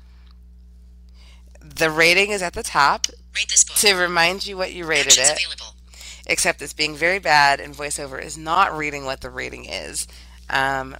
[1.60, 3.06] the rating is at the top
[3.76, 5.46] to remind you what you rated Actions it.
[5.46, 5.74] Available.
[6.26, 10.06] Except it's being very bad, and VoiceOver is not reading what the rating is.
[10.50, 10.96] Um,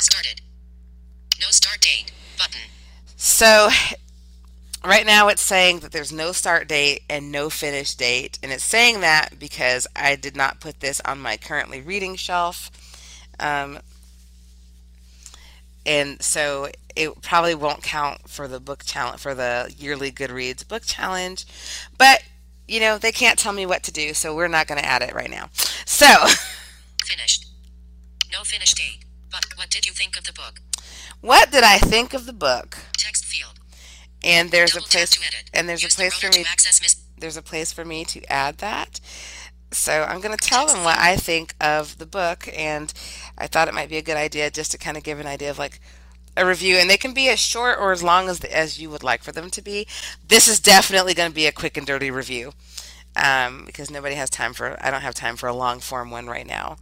[0.00, 0.40] Started.
[1.38, 2.60] No start date button.
[3.16, 3.68] So
[4.84, 8.64] right now it's saying that there's no start date and no finish date, and it's
[8.64, 12.70] saying that because I did not put this on my currently reading shelf.
[13.38, 13.80] Um,
[15.84, 20.82] and so it probably won't count for the book challenge for the yearly Goodreads book
[20.84, 21.46] challenge.
[21.96, 22.22] But
[22.66, 25.02] you know they can't tell me what to do, so we're not going to add
[25.02, 25.50] it right now.
[25.84, 26.06] So
[27.04, 27.46] finished.
[28.32, 29.04] No finish date.
[29.30, 30.60] But what did you think of the book?
[31.20, 32.78] What did I think of the book?
[32.96, 33.54] Text field.
[34.22, 35.18] And there's Double a place
[35.52, 36.44] and there's Use a place for me.
[37.18, 39.00] There's a place for me to add that.
[39.72, 42.92] So I'm going to tell them what I think of the book, and
[43.36, 45.50] I thought it might be a good idea just to kind of give an idea
[45.50, 45.80] of like
[46.36, 49.02] a review, and they can be as short or as long as as you would
[49.02, 49.86] like for them to be.
[50.26, 52.52] This is definitely going to be a quick and dirty review
[53.16, 54.76] um, because nobody has time for.
[54.84, 56.76] I don't have time for a long form one right now.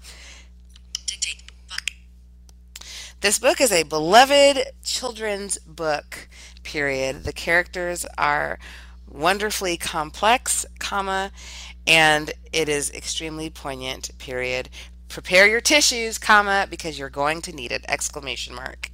[3.25, 6.29] This book is a beloved children's book.
[6.63, 7.25] Period.
[7.25, 8.59] The characters are
[9.09, 11.33] wonderfully complex, comma,
[11.87, 14.69] and it is extremely poignant period
[15.09, 18.91] prepare your tissues comma because you're going to need it exclamation mark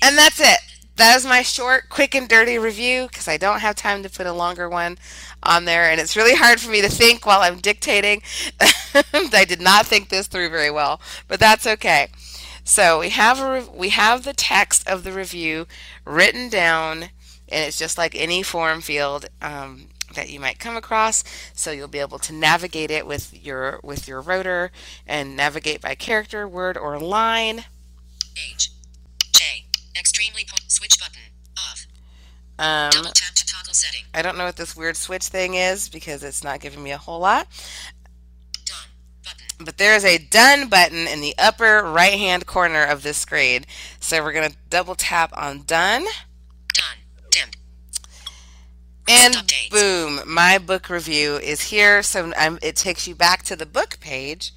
[0.00, 0.58] and that's it
[0.96, 4.26] that is my short quick and dirty review because i don't have time to put
[4.26, 4.96] a longer one
[5.42, 8.22] on there and it's really hard for me to think while i'm dictating
[9.32, 12.08] i did not think this through very well but that's okay
[12.64, 15.66] so we have a we have the text of the review
[16.04, 17.04] written down
[17.48, 21.22] and it's just like any form field um, that you might come across
[21.52, 24.72] so you'll be able to navigate it with your with your rotor
[25.06, 27.64] and navigate by character word or line
[28.36, 28.70] H
[29.32, 29.66] J
[29.98, 31.22] extremely switch button
[31.58, 31.86] off
[32.58, 34.02] Um, Double tap to toggle setting.
[34.14, 36.98] I don't know what this weird switch thing is because it's not giving me a
[36.98, 37.48] whole lot.
[39.58, 43.64] But there is a done button in the upper right hand corner of this screen.
[44.00, 46.04] So we're going to double tap on done.
[46.74, 46.98] Done.
[47.30, 47.56] Dimmed.
[49.06, 49.36] And
[49.70, 52.02] boom, my book review is here.
[52.02, 54.52] So um, it takes you back to the book page,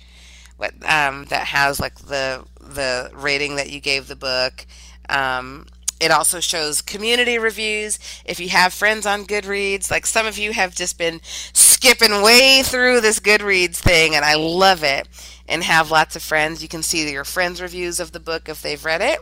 [0.55, 4.65] what um, that has like the the rating that you gave the book.
[5.09, 5.67] Um,
[5.99, 7.99] it also shows community reviews.
[8.25, 12.61] If you have friends on Goodreads, like some of you have just been skipping way
[12.63, 15.07] through this Goodreads thing, and I love it.
[15.49, 16.61] And have lots of friends.
[16.61, 19.19] You can see your friends' reviews of the book if they've read it.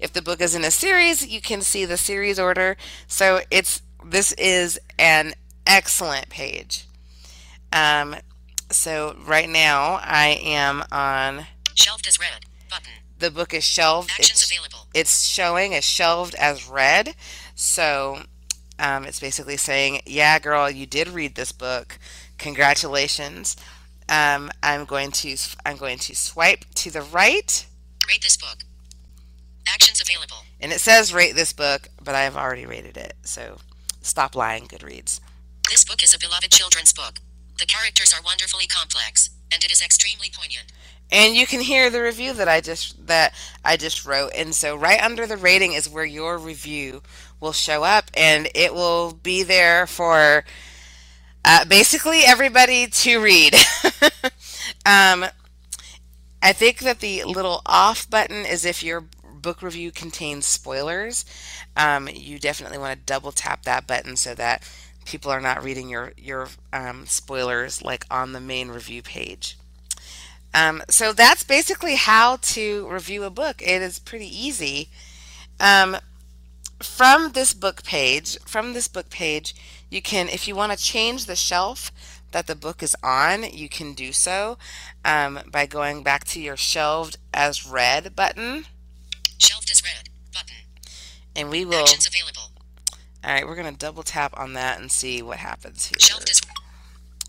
[0.00, 2.78] If the book is in a series, you can see the series order.
[3.06, 5.34] So it's this is an
[5.66, 6.86] excellent page.
[7.72, 8.16] Um,
[8.70, 11.46] so right now I am on.
[12.70, 12.92] Button.
[13.18, 14.10] The book is shelved.
[14.10, 14.86] Actions It's, available.
[14.94, 17.14] it's showing as shelved as read.
[17.54, 18.20] So
[18.78, 21.98] um, it's basically saying, yeah, girl, you did read this book.
[22.38, 23.56] Congratulations.
[24.08, 27.66] Um, I'm going to I'm going to swipe to the right,
[28.08, 28.58] Rate this book.
[29.68, 30.44] Actions available.
[30.60, 33.14] and it says rate this book, but I have already rated it.
[33.22, 33.58] So
[34.00, 35.20] stop lying, Goodreads.
[35.70, 37.18] This book is a beloved children's book.
[37.58, 40.70] The characters are wonderfully complex, and it is extremely poignant.
[41.10, 43.32] And you can hear the review that I just that
[43.64, 44.32] I just wrote.
[44.34, 47.02] And so right under the rating is where your review
[47.40, 50.44] will show up and it will be there for
[51.44, 53.54] uh, basically everybody to read.
[54.84, 55.26] um,
[56.42, 59.04] I think that the little off button is if your
[59.46, 61.24] book review contains spoilers.
[61.76, 64.68] Um, you definitely want to double tap that button so that
[65.04, 69.56] people are not reading your your um, spoilers like on the main review page.
[70.56, 73.60] Um, so that's basically how to review a book.
[73.60, 74.88] It is pretty easy.
[75.60, 75.98] Um,
[76.82, 79.54] from this book page, from this book page,
[79.90, 81.92] you can, if you want to change the shelf
[82.32, 84.56] that the book is on, you can do so
[85.04, 88.64] um, by going back to your shelved as read button,
[89.38, 90.08] Shelved as read.
[90.32, 90.56] Button.
[91.34, 91.82] and we will.
[91.82, 92.50] Actions available.
[93.22, 95.98] All right, we're going to double tap on that and see what happens here.
[95.98, 96.40] Shelved as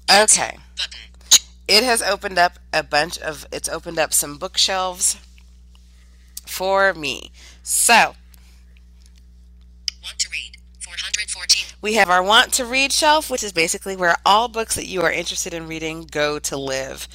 [0.10, 0.58] Okay.
[0.78, 1.00] button.
[1.68, 5.18] It has opened up a bunch of, it's opened up some bookshelves
[6.46, 7.32] for me.
[7.64, 8.16] So,
[10.04, 10.58] Want to read.
[10.80, 11.76] 414.
[11.82, 15.02] we have our want to read shelf, which is basically where all books that you
[15.02, 17.08] are interested in reading go to live.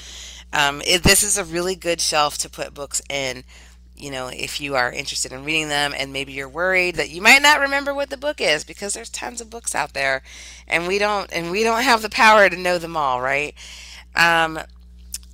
[0.52, 3.44] Um, it, this is a really good shelf to put books in.
[3.96, 7.22] You know, if you are interested in reading them and maybe you're worried that you
[7.22, 10.22] might not remember what the book is because there's tons of books out there
[10.66, 13.54] and we don't and we don't have the power to know them all, right?
[14.14, 14.59] Um,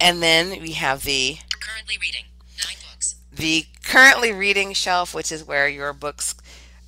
[0.01, 2.25] and then we have the Currently reading.
[2.64, 3.17] Nine books.
[3.33, 6.35] the currently reading shelf, which is where your books,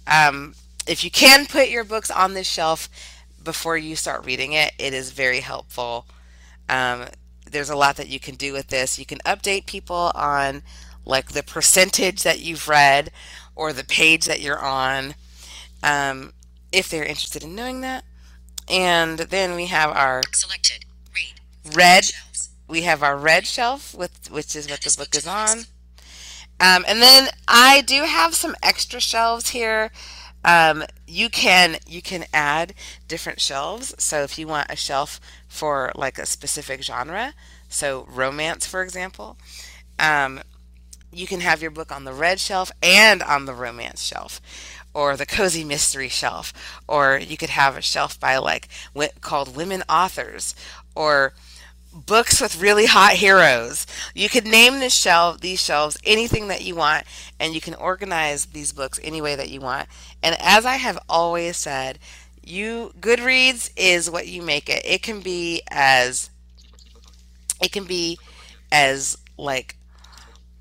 [0.07, 0.55] um,
[0.87, 2.89] if you can put your books on this shelf
[3.43, 6.07] before you start reading it, it is very helpful.
[6.69, 7.07] Um,
[7.51, 8.99] there's a lot that you can do with this.
[8.99, 10.63] You can update people on
[11.05, 13.11] like the percentage that you've read
[13.57, 15.15] or the page that you're on
[15.83, 16.33] um,
[16.73, 18.05] if they're interested in knowing that.
[18.69, 20.85] And then we have our Selected.
[21.65, 22.05] Read
[22.69, 25.65] we have our read shelf with which is what the book is on.
[26.61, 29.91] Um, and then i do have some extra shelves here.
[30.45, 32.75] Um, you can you can add
[33.09, 33.95] different shelves.
[33.99, 37.35] So if you want a shelf for like a specific genre
[37.69, 39.37] so romance for example
[39.99, 40.41] um,
[41.13, 44.41] you can have your book on the read shelf and on the romance shelf
[44.93, 46.53] or the cozy mystery shelf
[46.89, 48.69] or you could have a shelf by like
[49.21, 50.55] called women authors
[50.95, 51.33] or
[51.93, 53.87] books with really hot heroes.
[54.15, 57.05] You could name this shelf, these shelves, anything that you want,
[57.39, 59.89] and you can organize these books any way that you want.
[60.23, 61.99] And as I have always said,
[62.45, 64.83] you Goodreads is what you make it.
[64.85, 66.31] It can be as
[67.63, 68.19] it can be
[68.73, 69.77] as like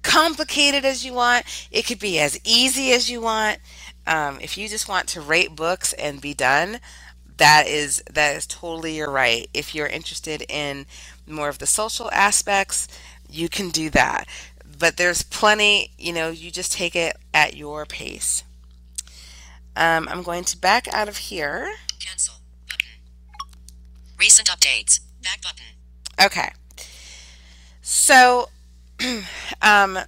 [0.01, 1.45] complicated as you want.
[1.71, 3.59] It could be as easy as you want.
[4.09, 6.79] Um, if you just want to rate books and be done,
[7.37, 9.47] that is that is totally your right.
[9.53, 10.87] If you're interested in
[11.27, 12.87] more of the social aspects,
[13.29, 14.27] you can do that.
[14.79, 18.43] But there's plenty, you know, you just take it at your pace.
[19.75, 21.71] Um, I'm going to back out of here.
[21.99, 22.35] Cancel.
[22.67, 22.87] Button.
[24.17, 24.99] Recent updates.
[25.21, 25.65] Back button.
[26.25, 26.51] Okay.
[27.81, 28.49] So,
[29.61, 29.99] um,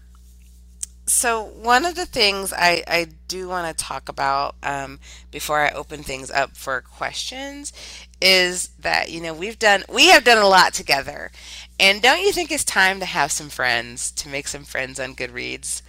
[1.12, 4.97] so one of the things I, I do want to talk about um,
[5.30, 7.74] before I open things up for questions
[8.22, 11.30] is that you know we've done we have done a lot together,
[11.78, 15.16] and don't you think it's time to have some friends to make some friends on
[15.16, 15.82] Goodreads?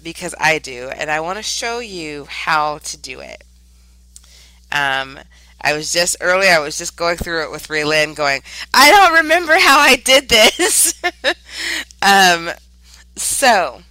[0.00, 3.42] Because I do, and I want to show you how to do it.
[4.70, 5.18] Um,
[5.60, 6.52] I was just earlier.
[6.52, 10.28] I was just going through it with Raylyn, going, I don't remember how I did
[10.28, 10.94] this.
[12.02, 12.50] um,
[13.16, 13.82] so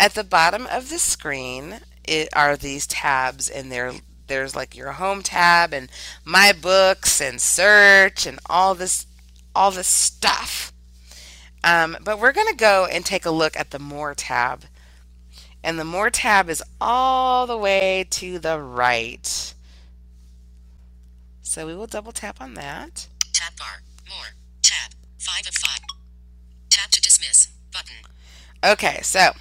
[0.00, 3.92] at the bottom of the screen it are these tabs, and there
[4.26, 5.90] there's like your home tab and
[6.24, 9.06] my books and search and all this
[9.54, 10.72] all this stuff.
[11.62, 14.64] Um, but we're going to go and take a look at the More tab.
[15.62, 19.54] And the More tab is all the way to the right.
[21.42, 23.08] So we will double tap on that.
[23.34, 23.82] Tab bar.
[24.08, 24.28] More.
[24.62, 24.92] Tab.
[25.18, 25.80] 5 of 5.
[26.70, 27.48] Tap to dismiss.
[27.72, 27.96] Button.
[28.64, 29.32] Okay, so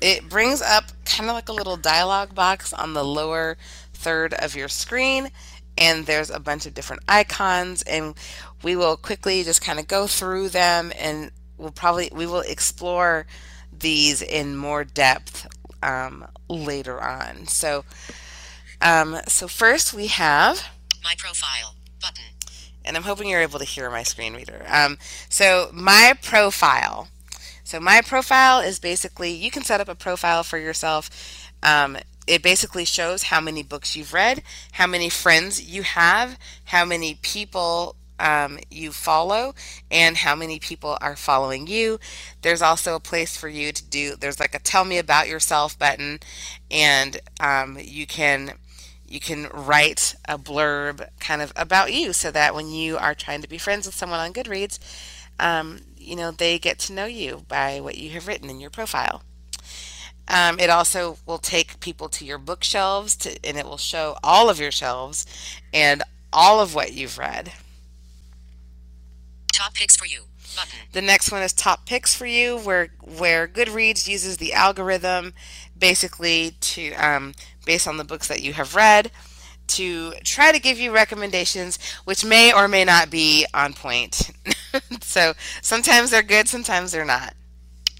[0.00, 3.56] it brings up kind of like a little dialog box on the lower
[3.92, 5.30] third of your screen
[5.78, 8.14] and there's a bunch of different icons and
[8.62, 13.26] we will quickly just kind of go through them and we'll probably we will explore
[13.76, 15.46] these in more depth
[15.82, 17.84] um, later on so
[18.80, 20.68] um, so first we have
[21.02, 21.76] My profile.
[22.00, 22.24] Button.
[22.84, 24.64] and I'm hoping you're able to hear my screen reader.
[24.68, 27.08] Um, so my profile.
[27.66, 31.10] So my profile is basically you can set up a profile for yourself.
[31.64, 36.84] Um, it basically shows how many books you've read, how many friends you have, how
[36.84, 39.52] many people um, you follow,
[39.90, 41.98] and how many people are following you.
[42.42, 44.14] There's also a place for you to do.
[44.14, 46.20] There's like a "Tell me about yourself" button,
[46.70, 48.52] and um, you can
[49.08, 53.42] you can write a blurb kind of about you so that when you are trying
[53.42, 54.78] to be friends with someone on Goodreads,
[55.38, 58.70] um, you know, they get to know you by what you have written in your
[58.70, 59.22] profile.
[60.28, 64.50] Um, it also will take people to your bookshelves to, and it will show all
[64.50, 65.26] of your shelves
[65.72, 66.02] and
[66.32, 67.52] all of what you've read.
[69.52, 70.22] Top picks for you.
[70.56, 70.78] Button.
[70.92, 75.34] The next one is top picks for you, where where Goodreads uses the algorithm
[75.78, 77.34] basically to um,
[77.64, 79.10] based on the books that you have read
[79.68, 84.30] to try to give you recommendations which may or may not be on point.
[85.00, 87.34] so sometimes they're good, sometimes they're not.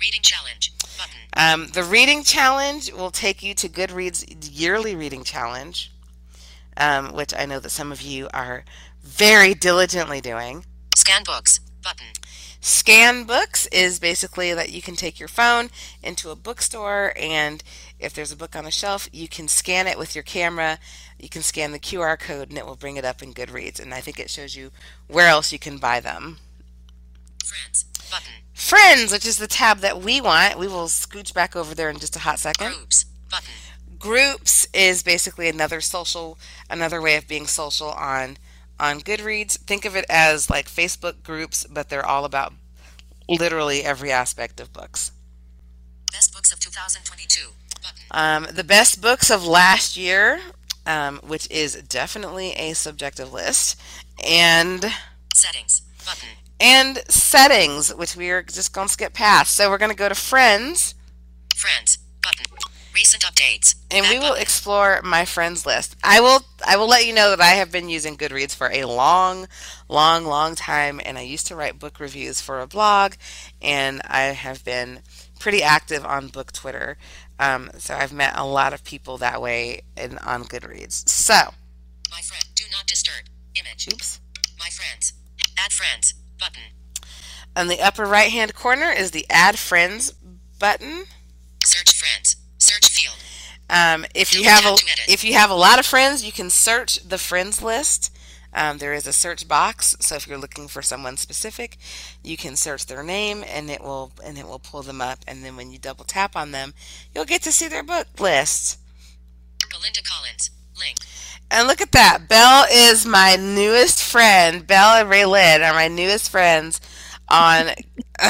[0.00, 0.72] Reading challenge.
[0.98, 1.20] Button.
[1.36, 5.92] Um, the reading challenge will take you to Goodreads yearly reading challenge,
[6.76, 8.64] um, which I know that some of you are
[9.02, 10.64] very diligently doing.
[10.94, 11.60] Scan books.
[11.82, 12.06] Button.
[12.60, 15.70] Scan books is basically that you can take your phone
[16.02, 17.62] into a bookstore and
[17.98, 20.78] if there's a book on the shelf, you can scan it with your camera.
[21.18, 23.80] You can scan the QR code and it will bring it up in Goodreads.
[23.80, 24.70] And I think it shows you
[25.08, 26.38] where else you can buy them.
[27.44, 27.84] Friends.
[28.10, 28.32] Button.
[28.52, 30.58] Friends, which is the tab that we want.
[30.58, 32.72] We will scooch back over there in just a hot second.
[32.72, 33.06] Groups.
[33.30, 33.48] Button.
[33.98, 36.38] Groups is basically another social,
[36.68, 38.36] another way of being social on
[38.78, 39.58] on Goodreads.
[39.58, 42.52] Think of it as like Facebook groups, but they're all about
[43.28, 45.12] literally every aspect of books.
[46.12, 47.50] Best books of 2022.
[47.82, 48.04] Button.
[48.10, 50.40] Um, the best books of last year,
[50.86, 53.80] um, which is definitely a subjective list,
[54.24, 54.86] and
[55.34, 55.82] Settings.
[56.04, 56.28] Button.
[56.60, 59.52] and settings, which we are just going to skip past.
[59.52, 60.94] So we're going to go to friends,
[61.54, 61.98] Friends.
[62.22, 62.46] Button.
[62.94, 63.74] Recent updates.
[63.90, 64.42] and we will button.
[64.42, 65.96] explore my friends list.
[66.02, 68.84] I will I will let you know that I have been using Goodreads for a
[68.84, 69.48] long,
[69.88, 73.14] long, long time, and I used to write book reviews for a blog,
[73.60, 75.00] and I have been
[75.38, 76.96] pretty active on book Twitter.
[77.38, 81.08] Um, so I've met a lot of people that way in, on Goodreads.
[81.08, 81.52] So,
[82.10, 82.44] My friend.
[82.54, 83.26] Do not disturb.
[83.54, 83.88] Image.
[83.92, 84.20] oops.
[84.58, 85.12] My friends.
[85.58, 86.14] Add friends.
[86.38, 86.62] Button.
[87.54, 90.12] On the upper right hand corner is the Add Friends
[90.58, 91.04] button.
[91.64, 92.36] Search friends.
[92.58, 93.16] Search field.
[93.68, 94.76] Um, if you have a
[95.08, 98.15] if you have a lot of friends, you can search the friends list.
[98.56, 101.76] Um, there is a search box, so if you're looking for someone specific,
[102.24, 105.18] you can search their name, and it will and it will pull them up.
[105.28, 106.72] And then when you double tap on them,
[107.14, 108.78] you'll get to see their book list.
[109.70, 110.50] Belinda Collins.
[110.78, 110.96] Link.
[111.50, 114.66] And look at that, Belle is my newest friend.
[114.66, 116.80] Belle and Raylyn are my newest friends
[117.28, 117.68] on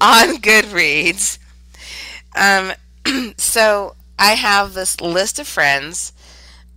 [0.00, 1.38] on Goodreads.
[2.36, 2.72] Um,
[3.36, 6.12] so I have this list of friends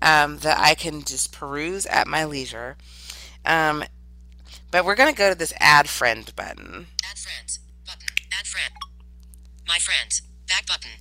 [0.01, 2.77] um, that I can just peruse at my leisure.
[3.45, 3.83] Um,
[4.71, 6.87] but we're going to go to this add friend button.
[7.09, 7.59] Add friends.
[7.85, 8.07] Button.
[8.37, 8.73] Add friend.
[9.67, 10.21] My friends.
[10.47, 10.91] Back button.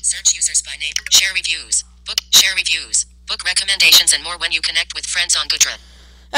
[0.00, 0.94] Search users by name.
[1.10, 1.84] Share reviews.
[2.06, 2.18] Book.
[2.30, 3.06] Share reviews.
[3.26, 5.78] Book recommendations and more when you connect with friends on Goodreads.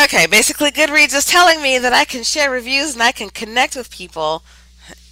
[0.05, 3.75] Okay, basically, Goodreads is telling me that I can share reviews and I can connect
[3.77, 4.43] with people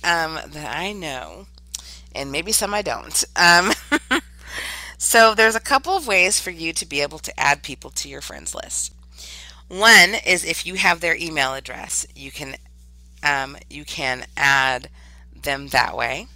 [0.05, 1.47] um, that I know,
[2.15, 3.25] and maybe some I don't.
[3.35, 3.73] Um,
[5.05, 8.09] so, there's a couple of ways for you to be able to add people to
[8.09, 8.93] your friends list.
[9.69, 12.57] One is if you have their email address, you can
[13.23, 14.89] um, you can add
[15.35, 16.29] them that way.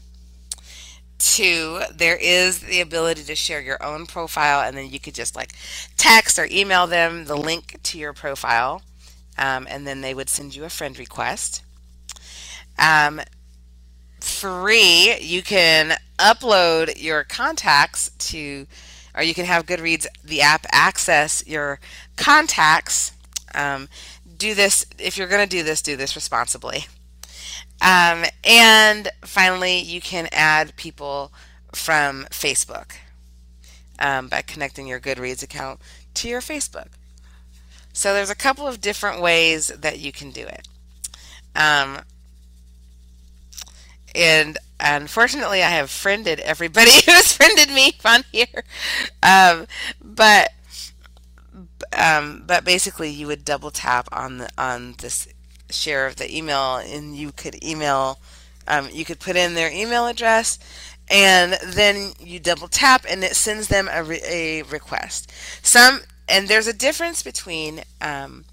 [1.19, 5.35] two, there is the ability to share your own profile, and then you could just
[5.37, 5.53] like
[5.97, 8.83] text or email them the link to your profile,
[9.37, 11.63] um, and then they would send you a friend request.
[12.79, 13.21] Um,
[14.29, 18.67] three, you can upload your contacts to,
[19.15, 21.81] or you can have Goodreads, the app, access your
[22.17, 23.13] contacts.
[23.55, 23.89] Um,
[24.37, 26.87] do this, if you're going to do this, do this responsibly.
[27.81, 31.33] Um, and finally, you can add people
[31.73, 32.93] from Facebook
[33.99, 35.81] um, by connecting your Goodreads account
[36.15, 36.89] to your Facebook.
[37.93, 40.69] So there's a couple of different ways that you can do it.
[41.57, 42.01] Um,
[44.19, 48.65] and unfortunately, I have friended everybody who has friended me on here.
[49.23, 49.67] Um,
[50.03, 50.51] but
[51.97, 55.29] um, but basically, you would double tap on the on this
[55.71, 58.19] share of the email, and you could email.
[58.67, 60.59] Um, you could put in their email address,
[61.11, 65.33] and then you double tap, and it sends them a, re- a request.
[65.63, 68.45] Some and there's a difference between um,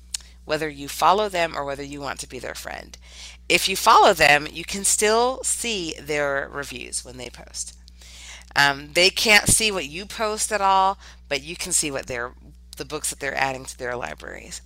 [0.45, 2.97] whether you follow them or whether you want to be their friend.
[3.47, 7.77] If you follow them, you can still see their reviews when they post.
[8.55, 10.97] Um, they can't see what you post at all,
[11.29, 12.33] but you can see what they're
[12.77, 14.61] the books that they're adding to their libraries.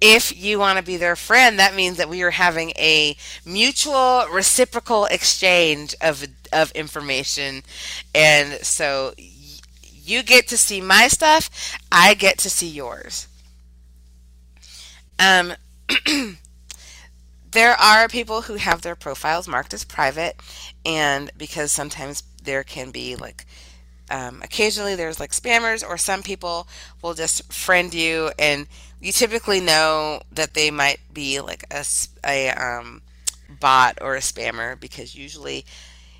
[0.00, 4.26] If you want to be their friend, that means that we are having a mutual
[4.30, 7.62] reciprocal exchange of of information,
[8.14, 9.14] and so
[10.06, 11.50] you get to see my stuff,
[11.90, 13.26] I get to see yours.
[15.18, 15.54] Um,
[17.56, 20.36] there are people who have their profiles marked as private,
[20.84, 23.46] and because sometimes there can be like
[24.10, 26.68] um, occasionally there's like spammers or some people
[27.02, 28.66] will just friend you and
[29.00, 31.84] you typically know that they might be like a,
[32.24, 33.02] a um,
[33.58, 35.64] bot or a spammer because usually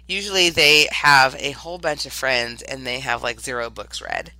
[0.08, 4.32] usually they have a whole bunch of friends and they have like zero books read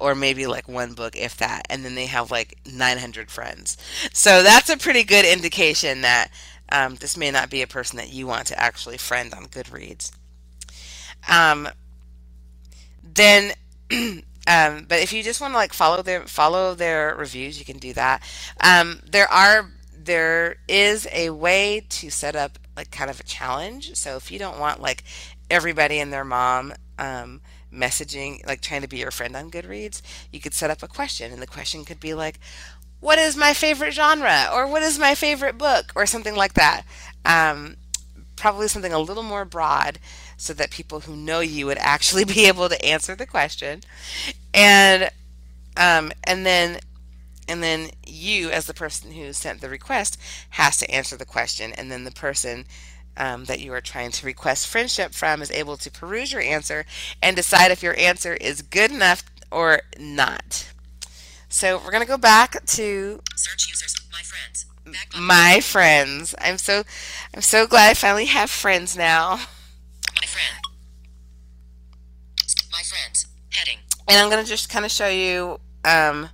[0.00, 3.76] or maybe like one book if that and then they have like 900 friends.
[4.12, 6.30] So that's a pretty good indication that
[6.70, 10.12] um, this may not be a person that you want to actually friend on goodreads.
[11.28, 11.68] Um,
[13.02, 13.52] then
[13.90, 17.78] um, but if you just want to like follow their follow their reviews you can
[17.78, 18.22] do that.
[18.60, 23.94] Um, there are there is a way to set up like kind of a challenge.
[23.96, 25.04] So if you don't want like
[25.50, 27.40] everybody and their mom um,
[27.72, 30.00] messaging like trying to be your friend on goodreads
[30.32, 32.38] you could set up a question and the question could be like
[33.00, 34.48] what is my favorite genre?
[34.52, 35.92] Or what is my favorite book?
[35.94, 36.82] Or something like that.
[37.24, 37.76] Um,
[38.36, 39.98] probably something a little more broad
[40.36, 43.82] so that people who know you would actually be able to answer the question.
[44.52, 45.10] And
[45.76, 46.80] um, and then
[47.48, 51.72] and then you as the person who sent the request has to answer the question
[51.72, 52.66] and then the person
[53.18, 56.86] um, that you are trying to request friendship from is able to peruse your answer
[57.22, 60.70] and decide if your answer is good enough or not
[61.48, 64.66] so we're going to go back to Search users, my friends.
[65.18, 66.82] My friends i'm so
[67.34, 69.32] i'm so glad i finally have friends now
[70.16, 70.56] My friend.
[72.72, 73.26] My friends.
[73.50, 73.78] Heading.
[74.08, 76.28] and i'm going to just kind of show you um,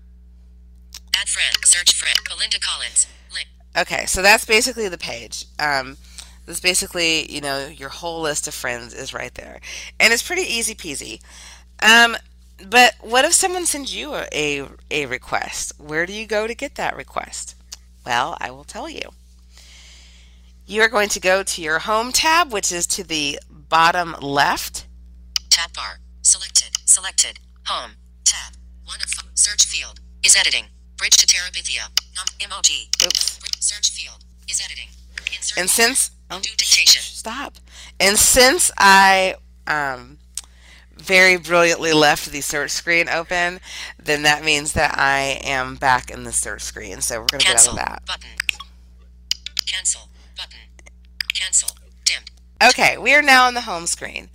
[1.16, 1.56] Add friend.
[1.64, 2.16] Search friend.
[2.28, 3.06] Belinda Collins.
[3.32, 3.48] Link.
[3.76, 5.46] Okay, so that's basically the page.
[5.58, 5.96] Um,
[6.46, 9.60] that's basically, you know, your whole list of friends is right there.
[9.98, 11.20] And it's pretty easy peasy.
[11.82, 12.16] Um,
[12.68, 15.72] but what if someone sends you a, a, a request?
[15.78, 17.56] Where do you go to get that request?
[18.04, 19.10] Well, I will tell you.
[20.66, 24.86] You are going to go to your home tab, which is to the bottom left.
[25.50, 26.00] Tab bar.
[26.22, 26.78] Selected.
[26.86, 27.38] Selected.
[27.66, 27.92] Home.
[28.24, 28.54] Tab.
[28.84, 29.30] One of five.
[29.34, 30.00] Search field.
[30.24, 30.66] Is editing.
[30.96, 31.88] Bridge to Terabithia.
[32.16, 32.26] Num.
[32.38, 32.88] Emoji.
[33.04, 33.40] Oops.
[33.60, 34.24] Search field.
[34.48, 34.88] Is editing.
[35.26, 35.58] Insert.
[35.58, 37.54] And since oh, stop.
[38.00, 40.18] And since I um,
[40.96, 43.60] very brilliantly left the search screen open,
[44.02, 47.00] then that means that I am back in the search screen.
[47.00, 47.72] So we're going to get out Cancel.
[47.72, 48.02] of that.
[48.06, 48.30] Button.
[49.66, 50.08] Cancel.
[50.36, 50.60] Button.
[51.32, 51.76] Cancel.
[52.04, 52.30] Dimmed.
[52.70, 54.30] Okay, we are now on the home screen.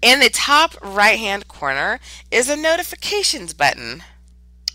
[0.00, 1.98] In the top right hand corner
[2.30, 4.04] is a notifications button.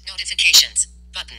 [0.05, 0.87] Notifications.
[1.13, 1.37] Button.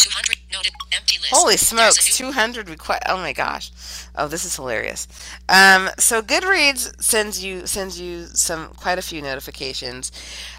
[0.00, 0.36] 200.
[0.52, 1.30] Noti- empty list.
[1.32, 3.02] Holy smokes, new- 200 request.
[3.06, 3.70] Oh my gosh.
[4.16, 5.06] Oh, this is hilarious.
[5.48, 10.10] Um, so Goodreads sends you sends you some quite a few notifications,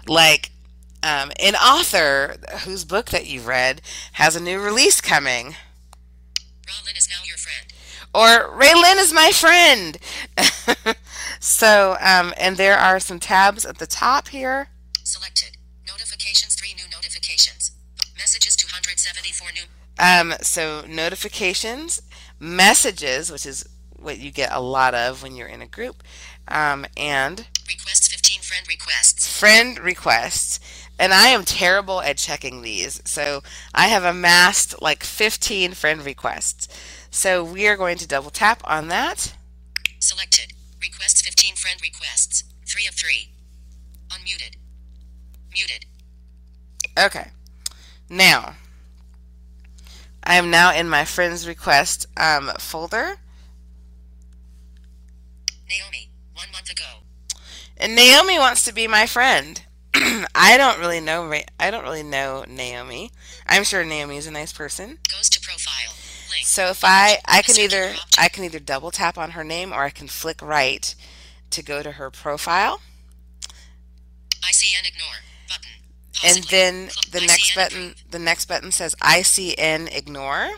[0.06, 0.50] like
[1.02, 3.82] um, an author whose book that you've read
[4.12, 5.56] has a new release coming,
[6.66, 7.72] Rollin is now your friend.
[8.14, 9.98] or Raylyn is my friend.
[11.40, 14.68] so, um, and there are some tabs at the top here.
[15.02, 15.56] Selected.
[15.86, 16.54] Notifications.
[16.54, 17.72] Three new notifications.
[18.16, 18.54] Messages
[19.02, 19.66] 274 new.
[19.98, 22.02] Um, so notifications,
[22.38, 26.02] messages, which is what you get a lot of when you're in a group,
[26.48, 29.38] um, and Requests 15 friend requests.
[29.38, 30.60] friend requests.
[30.98, 33.00] And I am terrible at checking these.
[33.04, 33.42] So
[33.74, 36.68] I have amassed like 15 friend requests.
[37.10, 39.34] So we are going to double tap on that.
[39.98, 40.52] Selected.
[40.80, 42.44] Requests 15 friend requests.
[42.66, 43.30] 3 of 3.
[44.10, 44.56] Unmuted.
[45.52, 45.86] Muted.
[46.98, 47.30] Okay.
[48.08, 48.54] Now,
[50.24, 53.16] I am now in my friends request um, folder.
[55.68, 56.10] Naomi.
[56.34, 56.84] One month ago.
[57.76, 59.62] And Naomi wants to be my friend.
[60.34, 61.32] I don't really know.
[61.58, 63.10] I don't really know Naomi.
[63.46, 64.98] I'm sure Naomi is a nice person.
[65.10, 65.94] Goes to profile.
[66.30, 66.46] Link.
[66.46, 69.82] So if I I can either I can either double tap on her name or
[69.82, 70.94] I can flick right
[71.50, 72.80] to go to her profile,
[74.42, 75.31] I see and ignore.
[76.24, 80.50] And then the next button the next button says ICN ignore,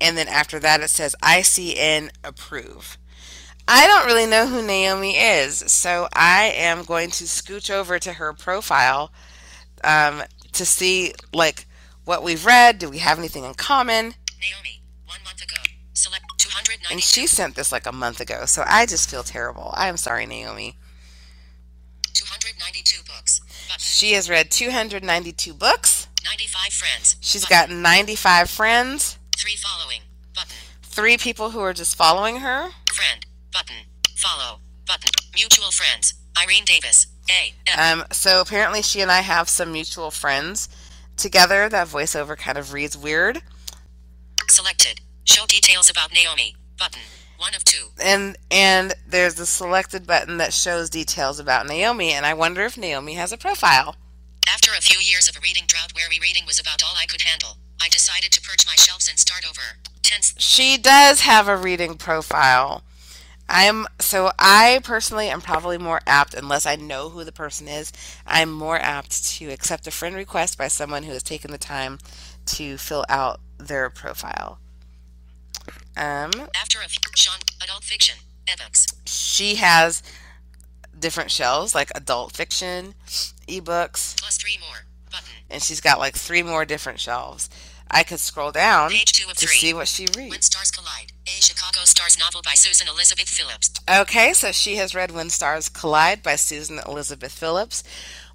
[0.00, 2.98] and then after that it says ICN approve.
[3.66, 8.14] I don't really know who Naomi is, so I am going to scooch over to
[8.14, 9.12] her profile
[9.84, 11.66] um, to see like
[12.04, 12.78] what we've read.
[12.78, 14.14] Do we have anything in common?
[14.40, 14.82] Naomi.
[15.06, 15.56] One month ago.
[15.92, 16.92] Select 290.
[16.92, 19.72] And she sent this like a month ago, so I just feel terrible.
[19.74, 20.76] I am sorry, Naomi.
[22.14, 23.40] 292 books.
[23.78, 26.08] She has read 292 books.
[26.24, 27.16] 95 friends.
[27.20, 27.70] She's Button.
[27.82, 30.00] got 95 friends, 3 following.
[30.34, 30.56] Button.
[30.82, 32.70] three people who are just following her.
[32.92, 33.26] Friend.
[33.52, 33.76] Button.
[34.16, 34.60] Follow.
[34.86, 35.10] Button.
[35.34, 36.14] Mutual friends.
[36.40, 37.06] Irene Davis.
[37.30, 37.80] A.
[37.80, 40.68] Um, so apparently, she and I have some mutual friends
[41.16, 41.68] together.
[41.68, 43.40] That voiceover kind of reads weird.
[44.48, 45.00] Selected.
[45.24, 46.56] Show details about Naomi.
[46.78, 47.00] Button.
[47.40, 47.78] 1 of 2.
[48.02, 52.76] And and there's the selected button that shows details about Naomi, and I wonder if
[52.76, 53.96] Naomi has a profile.
[54.46, 57.22] After a few years of a reading drought where reading was about all I could
[57.22, 59.78] handle, I decided to purge my shelves and start over.
[60.02, 60.34] Tense.
[60.36, 62.82] She does have a reading profile.
[63.48, 67.90] I'm so I personally am probably more apt unless I know who the person is.
[68.26, 71.98] I'm more apt to accept a friend request by someone who has taken the time
[72.46, 74.58] to fill out their profile.
[75.96, 76.30] Um,
[76.60, 76.88] After a.
[77.16, 77.40] Sean.
[77.62, 78.16] Adult fiction.
[78.46, 78.86] Ebooks.
[79.06, 80.02] she has
[80.98, 82.94] different shelves like adult fiction,
[83.46, 84.78] ebooks, Plus 3 more.
[85.10, 85.28] Button.
[85.48, 87.48] and she's got like three more different shelves.
[87.90, 89.56] I could scroll down Page 2 of to 3.
[89.56, 90.30] see what she reads.
[90.30, 91.12] When Stars Collide.
[91.26, 93.70] A Chicago Stars novel by Susan Elizabeth Phillips.
[93.88, 97.82] Okay, so she has read When Stars Collide by Susan Elizabeth Phillips,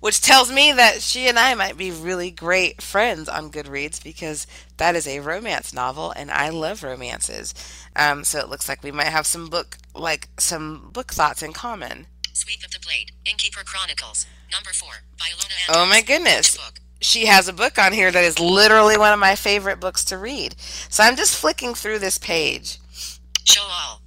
[0.05, 4.45] which tells me that she and I might be really great friends on Goodreads because
[4.77, 7.55] that is a romance novel and I love romances.
[7.95, 11.53] Um, so it looks like we might have some book like some book thoughts in
[11.53, 12.05] common.
[12.33, 13.13] Sweep of the Blade.
[13.25, 14.27] Innkeeper Chronicles.
[14.51, 14.89] Number 4.
[15.17, 16.55] By Ilona Oh my goodness.
[17.01, 20.19] She has a book on here that is literally one of my favorite books to
[20.19, 20.53] read.
[20.87, 22.77] So I'm just flicking through this page
[23.43, 24.01] Show all.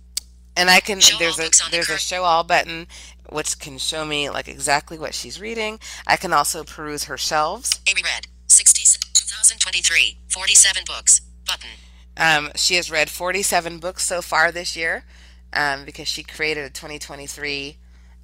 [0.57, 2.87] and I can Show there's a on the there's a show all button
[3.31, 5.79] which can show me like exactly what she's reading.
[6.07, 7.81] I can also peruse her shelves.
[7.89, 8.27] A reread.
[8.47, 8.83] 60,
[9.15, 10.19] 2023.
[10.29, 11.21] 47 books.
[11.47, 11.71] Button.
[12.17, 15.05] Um, she has read 47 books so far this year
[15.53, 17.79] um, because she created a 2023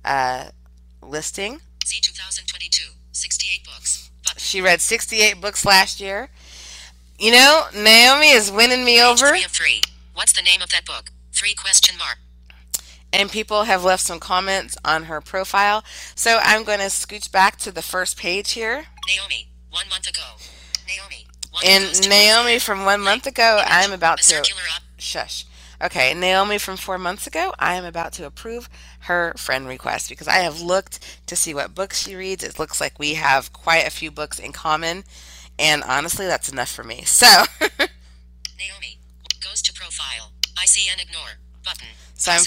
[0.05, 0.47] uh,
[1.03, 1.61] listing.
[1.87, 2.93] Z 2022.
[3.13, 4.11] 68 books.
[4.25, 4.39] Button.
[4.39, 6.31] She read 68 books last year.
[7.19, 9.83] You know, Naomi is winning me over, 3 of 3.
[10.15, 11.11] What's the name of that book?
[11.33, 12.19] 3 question mark.
[13.15, 15.85] And people have left some comments on her profile.
[16.15, 18.87] So I'm going to scooch back to the first page here.
[19.07, 19.49] Naomi.
[19.71, 20.23] One month ago.
[20.87, 21.27] Naomi.
[21.51, 24.43] One And Naomi from one month ago, I'm about to
[24.99, 25.47] shush.
[25.83, 28.69] Okay, Naomi from four months ago, I am about to approve
[29.01, 32.43] her friend request because I have looked to see what books she reads.
[32.43, 35.05] It looks like we have quite a few books in common,
[35.59, 37.03] and honestly, that's enough for me.
[37.03, 37.27] So,
[37.61, 38.99] Naomi.
[39.41, 40.33] Goes to profile.
[40.57, 41.39] ICN ignore.
[41.65, 41.89] Button.
[42.15, 42.41] so I'm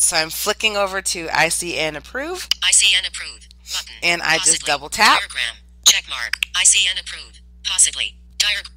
[0.00, 3.48] so I'm flicking over to ICN approve, ICN approve.
[3.72, 3.94] Button.
[4.02, 5.56] and I just double tap, Diagram.
[5.84, 6.32] Check mark.
[6.54, 7.40] ICN approve.
[7.64, 8.16] Possibly.
[8.38, 8.72] Diagram.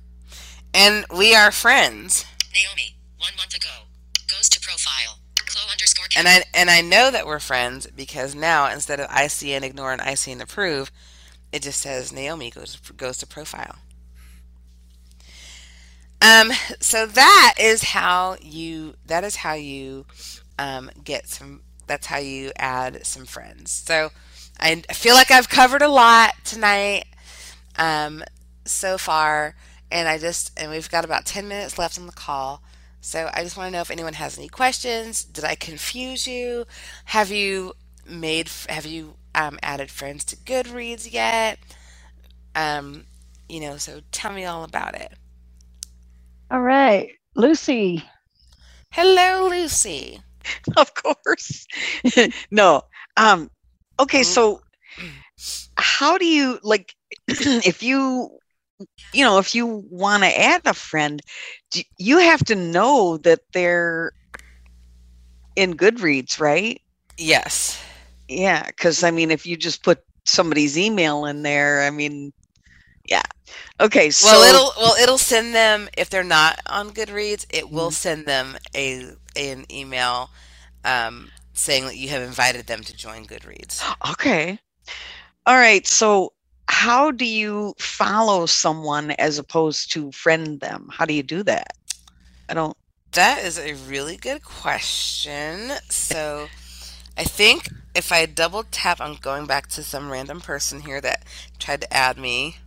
[0.74, 2.26] and we are friends.
[2.54, 2.96] Naomi.
[3.18, 3.88] One month ago.
[4.30, 5.20] Goes to profile.
[5.46, 9.64] Chloe underscore And I and I know that we're friends because now instead of ICN
[9.64, 10.92] ignore and ICN approve,
[11.52, 13.78] it just says Naomi goes goes to profile.
[16.22, 20.06] Um, so that is how you that is how you
[20.60, 21.62] um, get some.
[21.88, 23.72] That's how you add some friends.
[23.72, 24.12] So
[24.60, 27.06] I feel like I've covered a lot tonight
[27.78, 28.24] um,
[28.66, 29.56] so far,
[29.92, 32.62] and I just and we've got about ten minutes left on the call.
[33.02, 35.24] So I just want to know if anyone has any questions.
[35.26, 36.66] Did I confuse you?
[37.06, 37.74] Have you
[38.06, 41.60] made have you um, added friends to Goodreads yet?
[42.56, 43.06] Um,
[43.50, 45.12] you know, so tell me all about it.
[46.50, 48.04] All right, Lucy.
[48.92, 50.22] Hello, Lucy.
[50.78, 51.68] of course.
[52.52, 52.84] no.
[53.18, 53.50] Um
[54.00, 54.62] okay, so
[55.78, 56.96] how do you like
[57.28, 58.30] if you
[59.14, 61.22] you know, if you want to add a friend,
[61.72, 64.12] do, you have to know that they're
[65.56, 66.82] in Goodreads, right?
[67.18, 67.82] Yes.
[68.28, 72.34] Yeah, because I mean, if you just put somebody's email in there, I mean,
[73.06, 73.24] yeah.
[73.80, 77.46] Okay, so Well, it'll well it'll send them if they're not on Goodreads.
[77.50, 80.30] It will send them a an email
[80.86, 83.84] um, saying that you have invited them to join Goodreads.
[84.12, 84.60] Okay.
[85.46, 85.86] All right.
[85.86, 86.34] So,
[86.68, 90.90] how do you follow someone as opposed to friend them?
[90.92, 91.74] How do you do that?
[92.50, 92.78] I don't.
[93.12, 95.72] That is a really good question.
[95.90, 96.48] So,
[97.18, 101.24] I think if I double tap, I'm going back to some random person here that
[101.60, 102.58] tried to add me.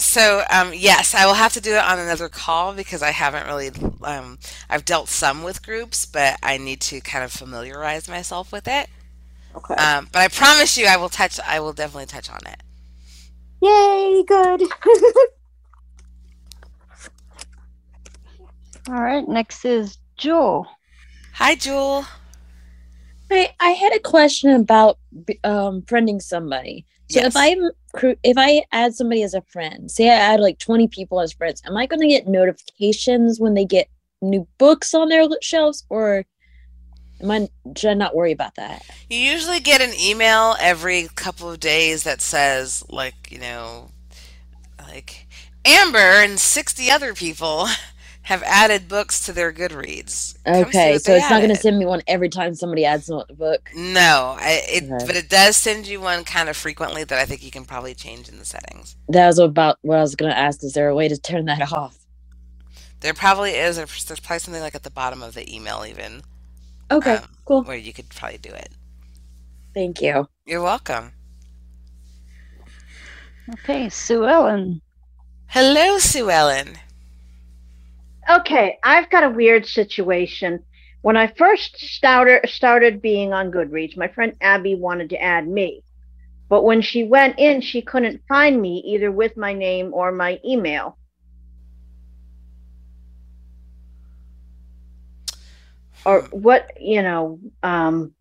[0.00, 3.46] So, um, yes, I will have to do it on another call because I haven't
[3.46, 3.70] really.
[4.02, 4.38] Um,
[4.70, 8.88] I've dealt some with groups, but I need to kind of familiarize myself with it.
[9.56, 9.74] Okay.
[9.74, 11.40] Um, but I promise you, I will touch.
[11.44, 12.62] I will definitely touch on it.
[13.60, 14.22] Yay!
[14.24, 14.62] Good.
[18.88, 20.66] All right, next is Jewel.
[21.34, 22.06] Hi, Jewel.
[23.30, 26.86] I I had a question about b- um friending somebody.
[27.10, 27.70] So if I'm
[28.22, 31.62] if I add somebody as a friend, say I add like 20 people as friends,
[31.66, 33.88] am I going to get notifications when they get
[34.22, 36.24] new books on their shelves or
[37.22, 38.84] am I should I not worry about that?
[39.10, 43.90] You usually get an email every couple of days that says, like, you know,
[44.86, 45.26] like
[45.64, 47.68] Amber and 60 other people
[48.28, 50.36] have added books to their Goodreads.
[50.46, 53.24] Okay, so they it's not going to send me one every time somebody adds a
[53.34, 53.70] book.
[53.74, 55.06] No, I, it, Okay.
[55.06, 57.94] but it does send you one kind of frequently that I think you can probably
[57.94, 58.96] change in the settings.
[59.08, 60.62] That was about what I was going to ask.
[60.62, 61.98] Is there a way to turn that off?
[63.00, 63.76] There probably is.
[63.76, 66.20] There's there's probably something like at the bottom of the email, even
[66.90, 67.62] Okay, um, cool.
[67.64, 68.70] where you could probably do it.
[69.72, 70.28] Thank you.
[70.44, 71.12] You're welcome.
[73.54, 74.82] Okay, Sue Ellen.
[75.46, 76.76] Hello, Sue Ellen.
[78.28, 80.62] Okay, I've got a weird situation.
[81.00, 85.82] When I first started started being on Goodreads, my friend Abby wanted to add me.
[86.50, 90.40] But when she went in, she couldn't find me either with my name or my
[90.44, 90.98] email.
[96.04, 98.14] Or what, you know, um,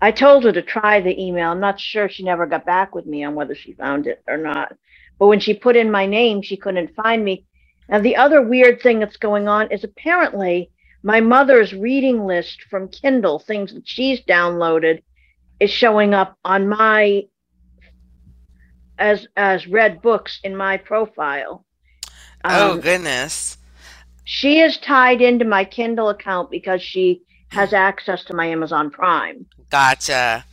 [0.00, 1.50] I told her to try the email.
[1.50, 4.36] I'm not sure she never got back with me on whether she found it or
[4.36, 4.76] not.
[5.18, 7.46] But when she put in my name, she couldn't find me.
[7.88, 10.70] Now, the other weird thing that's going on is apparently
[11.02, 15.02] my mother's reading list from Kindle, things that she's downloaded,
[15.60, 17.22] is showing up on my
[18.98, 21.64] as as read books in my profile.
[22.44, 23.58] oh Um, goodness.
[24.24, 29.46] she is tied into my Kindle account because she has access to my Amazon Prime.
[29.70, 30.44] Gotcha.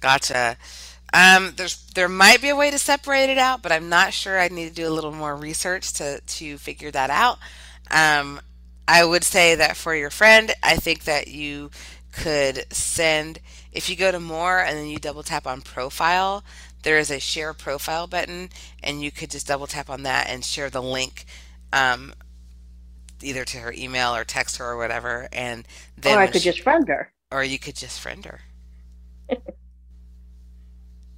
[0.00, 0.56] Gotcha.
[1.12, 4.38] Um, there's there might be a way to separate it out, but I'm not sure.
[4.38, 7.38] I need to do a little more research to to figure that out.
[7.90, 8.40] Um,
[8.86, 11.70] I would say that for your friend, I think that you
[12.12, 13.40] could send
[13.72, 16.44] if you go to more and then you double tap on profile,
[16.82, 18.50] there is a share profile button,
[18.82, 21.24] and you could just double tap on that and share the link.
[21.72, 22.14] Um,
[23.22, 26.50] either to her email or text her or whatever, and then or I could she-
[26.50, 27.12] just friend her.
[27.30, 28.40] or you could just friend her.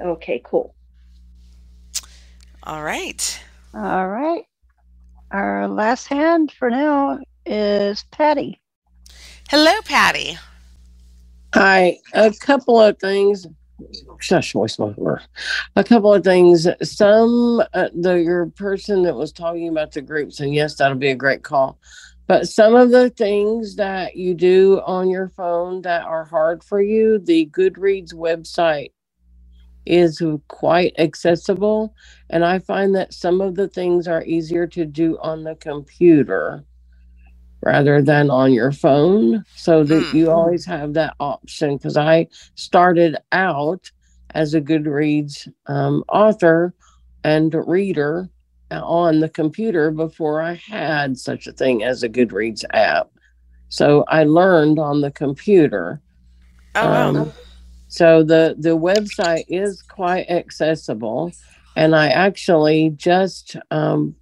[0.02, 0.74] Okay, cool.
[2.64, 3.40] All right.
[3.74, 4.44] All right.
[5.30, 8.60] Our last hand for now is Patty.
[9.48, 10.38] Hello, Patty.
[11.54, 13.46] Hi, a couple of things.
[14.18, 15.22] shush, voice over.
[15.76, 16.66] A couple of things.
[16.82, 21.10] Some uh, the your person that was talking about the groups, and yes, that'll be
[21.10, 21.78] a great call.
[22.26, 26.80] But some of the things that you do on your phone that are hard for
[26.80, 28.92] you, the Goodreads website
[29.86, 31.94] is quite accessible.
[32.30, 36.64] And I find that some of the things are easier to do on the computer
[37.62, 40.34] rather than on your phone so that you mm-hmm.
[40.34, 41.76] always have that option.
[41.76, 43.90] Because I started out
[44.34, 46.74] as a Goodreads um, author
[47.24, 48.28] and reader
[48.70, 53.10] uh, on the computer before I had such a thing as a Goodreads app.
[53.68, 56.00] So I learned on the computer.
[56.74, 57.08] Oh, wow.
[57.08, 57.32] Um,
[57.92, 61.30] So the the website is quite accessible,
[61.76, 64.16] and I actually just um,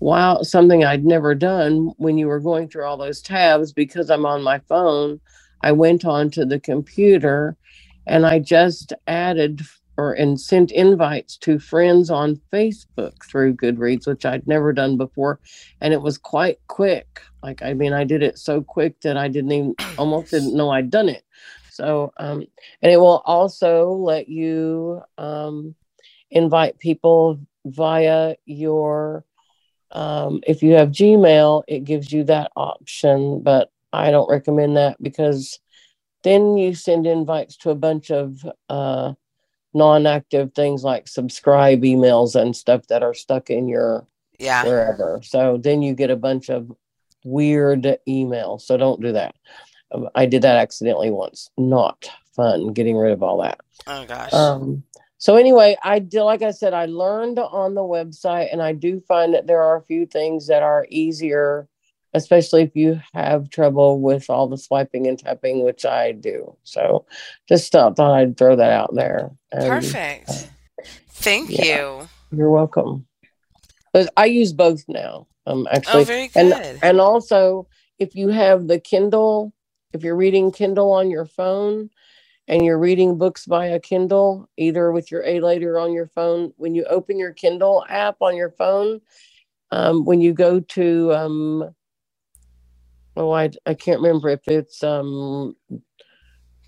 [0.00, 4.24] wow something I'd never done when you were going through all those tabs because I'm
[4.24, 5.20] on my phone.
[5.60, 7.58] I went onto the computer,
[8.06, 9.60] and I just added
[9.98, 15.40] or and sent invites to friends on Facebook through Goodreads, which I'd never done before,
[15.82, 17.20] and it was quite quick.
[17.42, 20.70] Like I mean, I did it so quick that I didn't even almost didn't know
[20.70, 21.22] I'd done it.
[21.74, 22.44] So, um,
[22.82, 25.74] and it will also let you um,
[26.30, 29.24] invite people via your,
[29.90, 35.02] um, if you have Gmail, it gives you that option, but I don't recommend that
[35.02, 35.58] because
[36.22, 39.14] then you send invites to a bunch of uh,
[39.74, 44.06] non active things like subscribe emails and stuff that are stuck in your
[44.38, 44.64] Yeah.
[44.64, 45.20] wherever.
[45.22, 46.70] So then you get a bunch of
[47.24, 48.62] weird emails.
[48.62, 49.34] So don't do that.
[49.92, 51.50] Um, I did that accidentally once.
[51.56, 53.60] Not fun getting rid of all that.
[53.86, 54.32] Oh gosh.
[54.32, 54.82] Um,
[55.18, 59.00] so anyway, I did, like I said, I learned on the website, and I do
[59.00, 61.66] find that there are a few things that are easier,
[62.12, 66.56] especially if you have trouble with all the swiping and tapping, which I do.
[66.64, 67.06] So
[67.48, 69.30] just thought, thought I'd throw that out there.
[69.50, 70.50] And, Perfect.
[71.08, 71.64] Thank yeah.
[71.64, 72.08] you.
[72.36, 73.06] You're welcome.
[74.16, 75.26] I use both now.
[75.46, 77.68] Um, actually, Oh, very and and also
[77.98, 79.52] if you have the Kindle,
[79.94, 81.88] if you're reading Kindle on your phone,
[82.46, 86.74] and you're reading books via Kindle, either with your A later on your phone, when
[86.74, 89.00] you open your Kindle app on your phone,
[89.70, 91.74] um, when you go to um,
[93.16, 95.56] oh, I I can't remember if it's um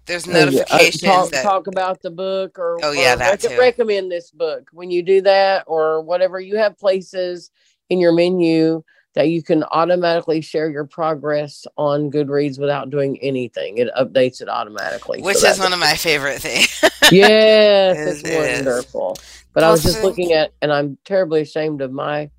[0.07, 0.33] There's yeah.
[0.33, 4.11] Uh, notifications talk, that talk about the book or, Oh, yeah, or that rec- recommend
[4.11, 7.51] this book when you do that or whatever you have places
[7.91, 8.83] in your menu
[9.17, 14.49] that you can automatically share your progress on goodreads without doing anything it updates it
[14.49, 16.81] automatically which So is one of my favorite things.
[17.11, 18.65] yes It it's is.
[18.67, 19.17] wonderful
[19.53, 22.31] but i was just looking at and i'm terribly ashamed of my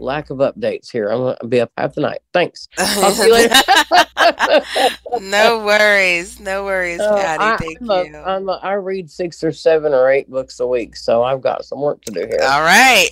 [0.00, 3.32] lack of updates here i'm gonna be up half the night thanks Talk to you
[3.32, 3.54] later.
[5.20, 6.40] no worries.
[6.40, 7.42] No worries, Uh, Patty.
[7.44, 8.16] I, Thank I'm a- you.
[8.16, 11.64] I'm a, I read six or seven or eight books a week, so I've got
[11.64, 12.38] some work to do here.
[12.42, 13.08] All right.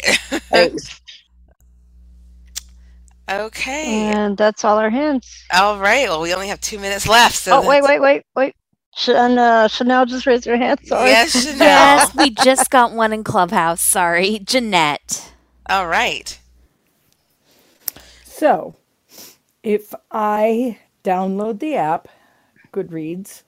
[0.50, 1.01] Thanks.
[3.46, 4.12] Okay.
[4.12, 5.44] And that's all our hands.
[5.52, 6.08] All right.
[6.08, 7.36] Well, we only have two minutes left.
[7.36, 8.56] So oh, wait, that's- wait, wait, wait.
[8.94, 10.80] Sh- and uh, Chanel just raised her hand.
[10.84, 11.10] Sorry.
[11.10, 11.58] Yes, Chanel.
[11.58, 13.80] Yes, we just got one in Clubhouse.
[13.80, 14.38] Sorry.
[14.40, 15.32] Jeanette.
[15.68, 16.38] All right.
[18.24, 18.74] So,
[19.62, 22.08] if I download the app,
[22.72, 23.42] Goodreads,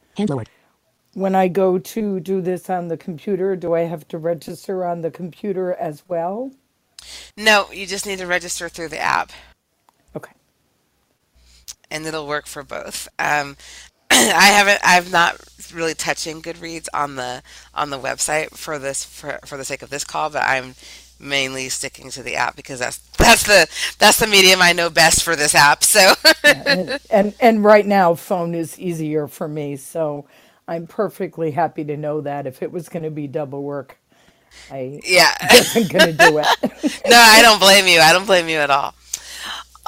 [1.15, 5.01] when I go to do this on the computer, do I have to register on
[5.01, 6.53] the computer as well?
[7.37, 9.33] No, you just need to register through the app.
[11.91, 13.09] And it'll work for both.
[13.19, 13.57] Um,
[14.11, 14.81] I haven't.
[14.83, 15.41] I'm not
[15.75, 17.43] really touching Goodreads on the
[17.75, 20.75] on the website for this for for the sake of this call, but I'm
[21.21, 23.69] mainly sticking to the app because that's that's the
[23.99, 25.85] that's the medium I know best for this app.
[25.85, 26.15] So
[26.65, 30.27] and, and and right now phone is easier for me so
[30.69, 33.99] i'm perfectly happy to know that if it was going to be double work
[34.71, 36.49] i yeah, wasn't going to do it
[37.07, 38.01] no, I don't blame you.
[38.01, 38.95] I don't blame you at all.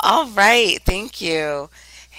[0.03, 1.71] All right, thank you.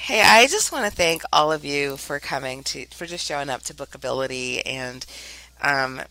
[0.06, 3.50] Hey, I just want to thank all of you for coming to for just showing
[3.50, 5.06] up to Bookability and
[5.62, 6.02] um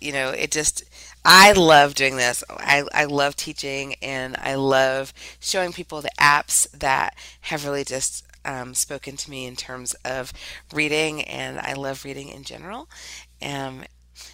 [0.00, 0.84] you know, it just
[1.24, 2.42] I love doing this.
[2.50, 8.24] I I love teaching and I love showing people the apps that have really just
[8.44, 10.32] um, spoken to me in terms of
[10.74, 12.88] reading, and I love reading in general.
[13.40, 13.84] Um,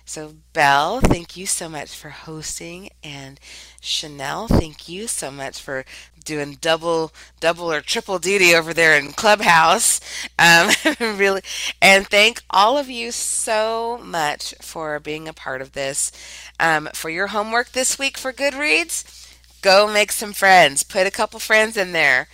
[0.04, 3.38] so, Belle, thank you so much for hosting, and
[3.80, 5.84] Chanel, thank you so much for
[6.28, 10.00] doing double, double or triple duty over there in Clubhouse.
[10.38, 10.70] Um,
[11.00, 11.42] really,
[11.82, 16.12] and thank all of you so much for being a part of this.
[16.60, 20.84] Um, for your homework this week for Goodreads, go make some friends.
[20.84, 22.28] Put a couple friends in there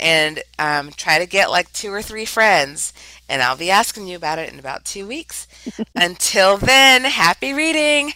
[0.00, 2.94] and um, try to get like two or three friends,
[3.28, 5.48] and I'll be asking you about it in about two weeks.
[5.96, 8.14] Until then, happy reading.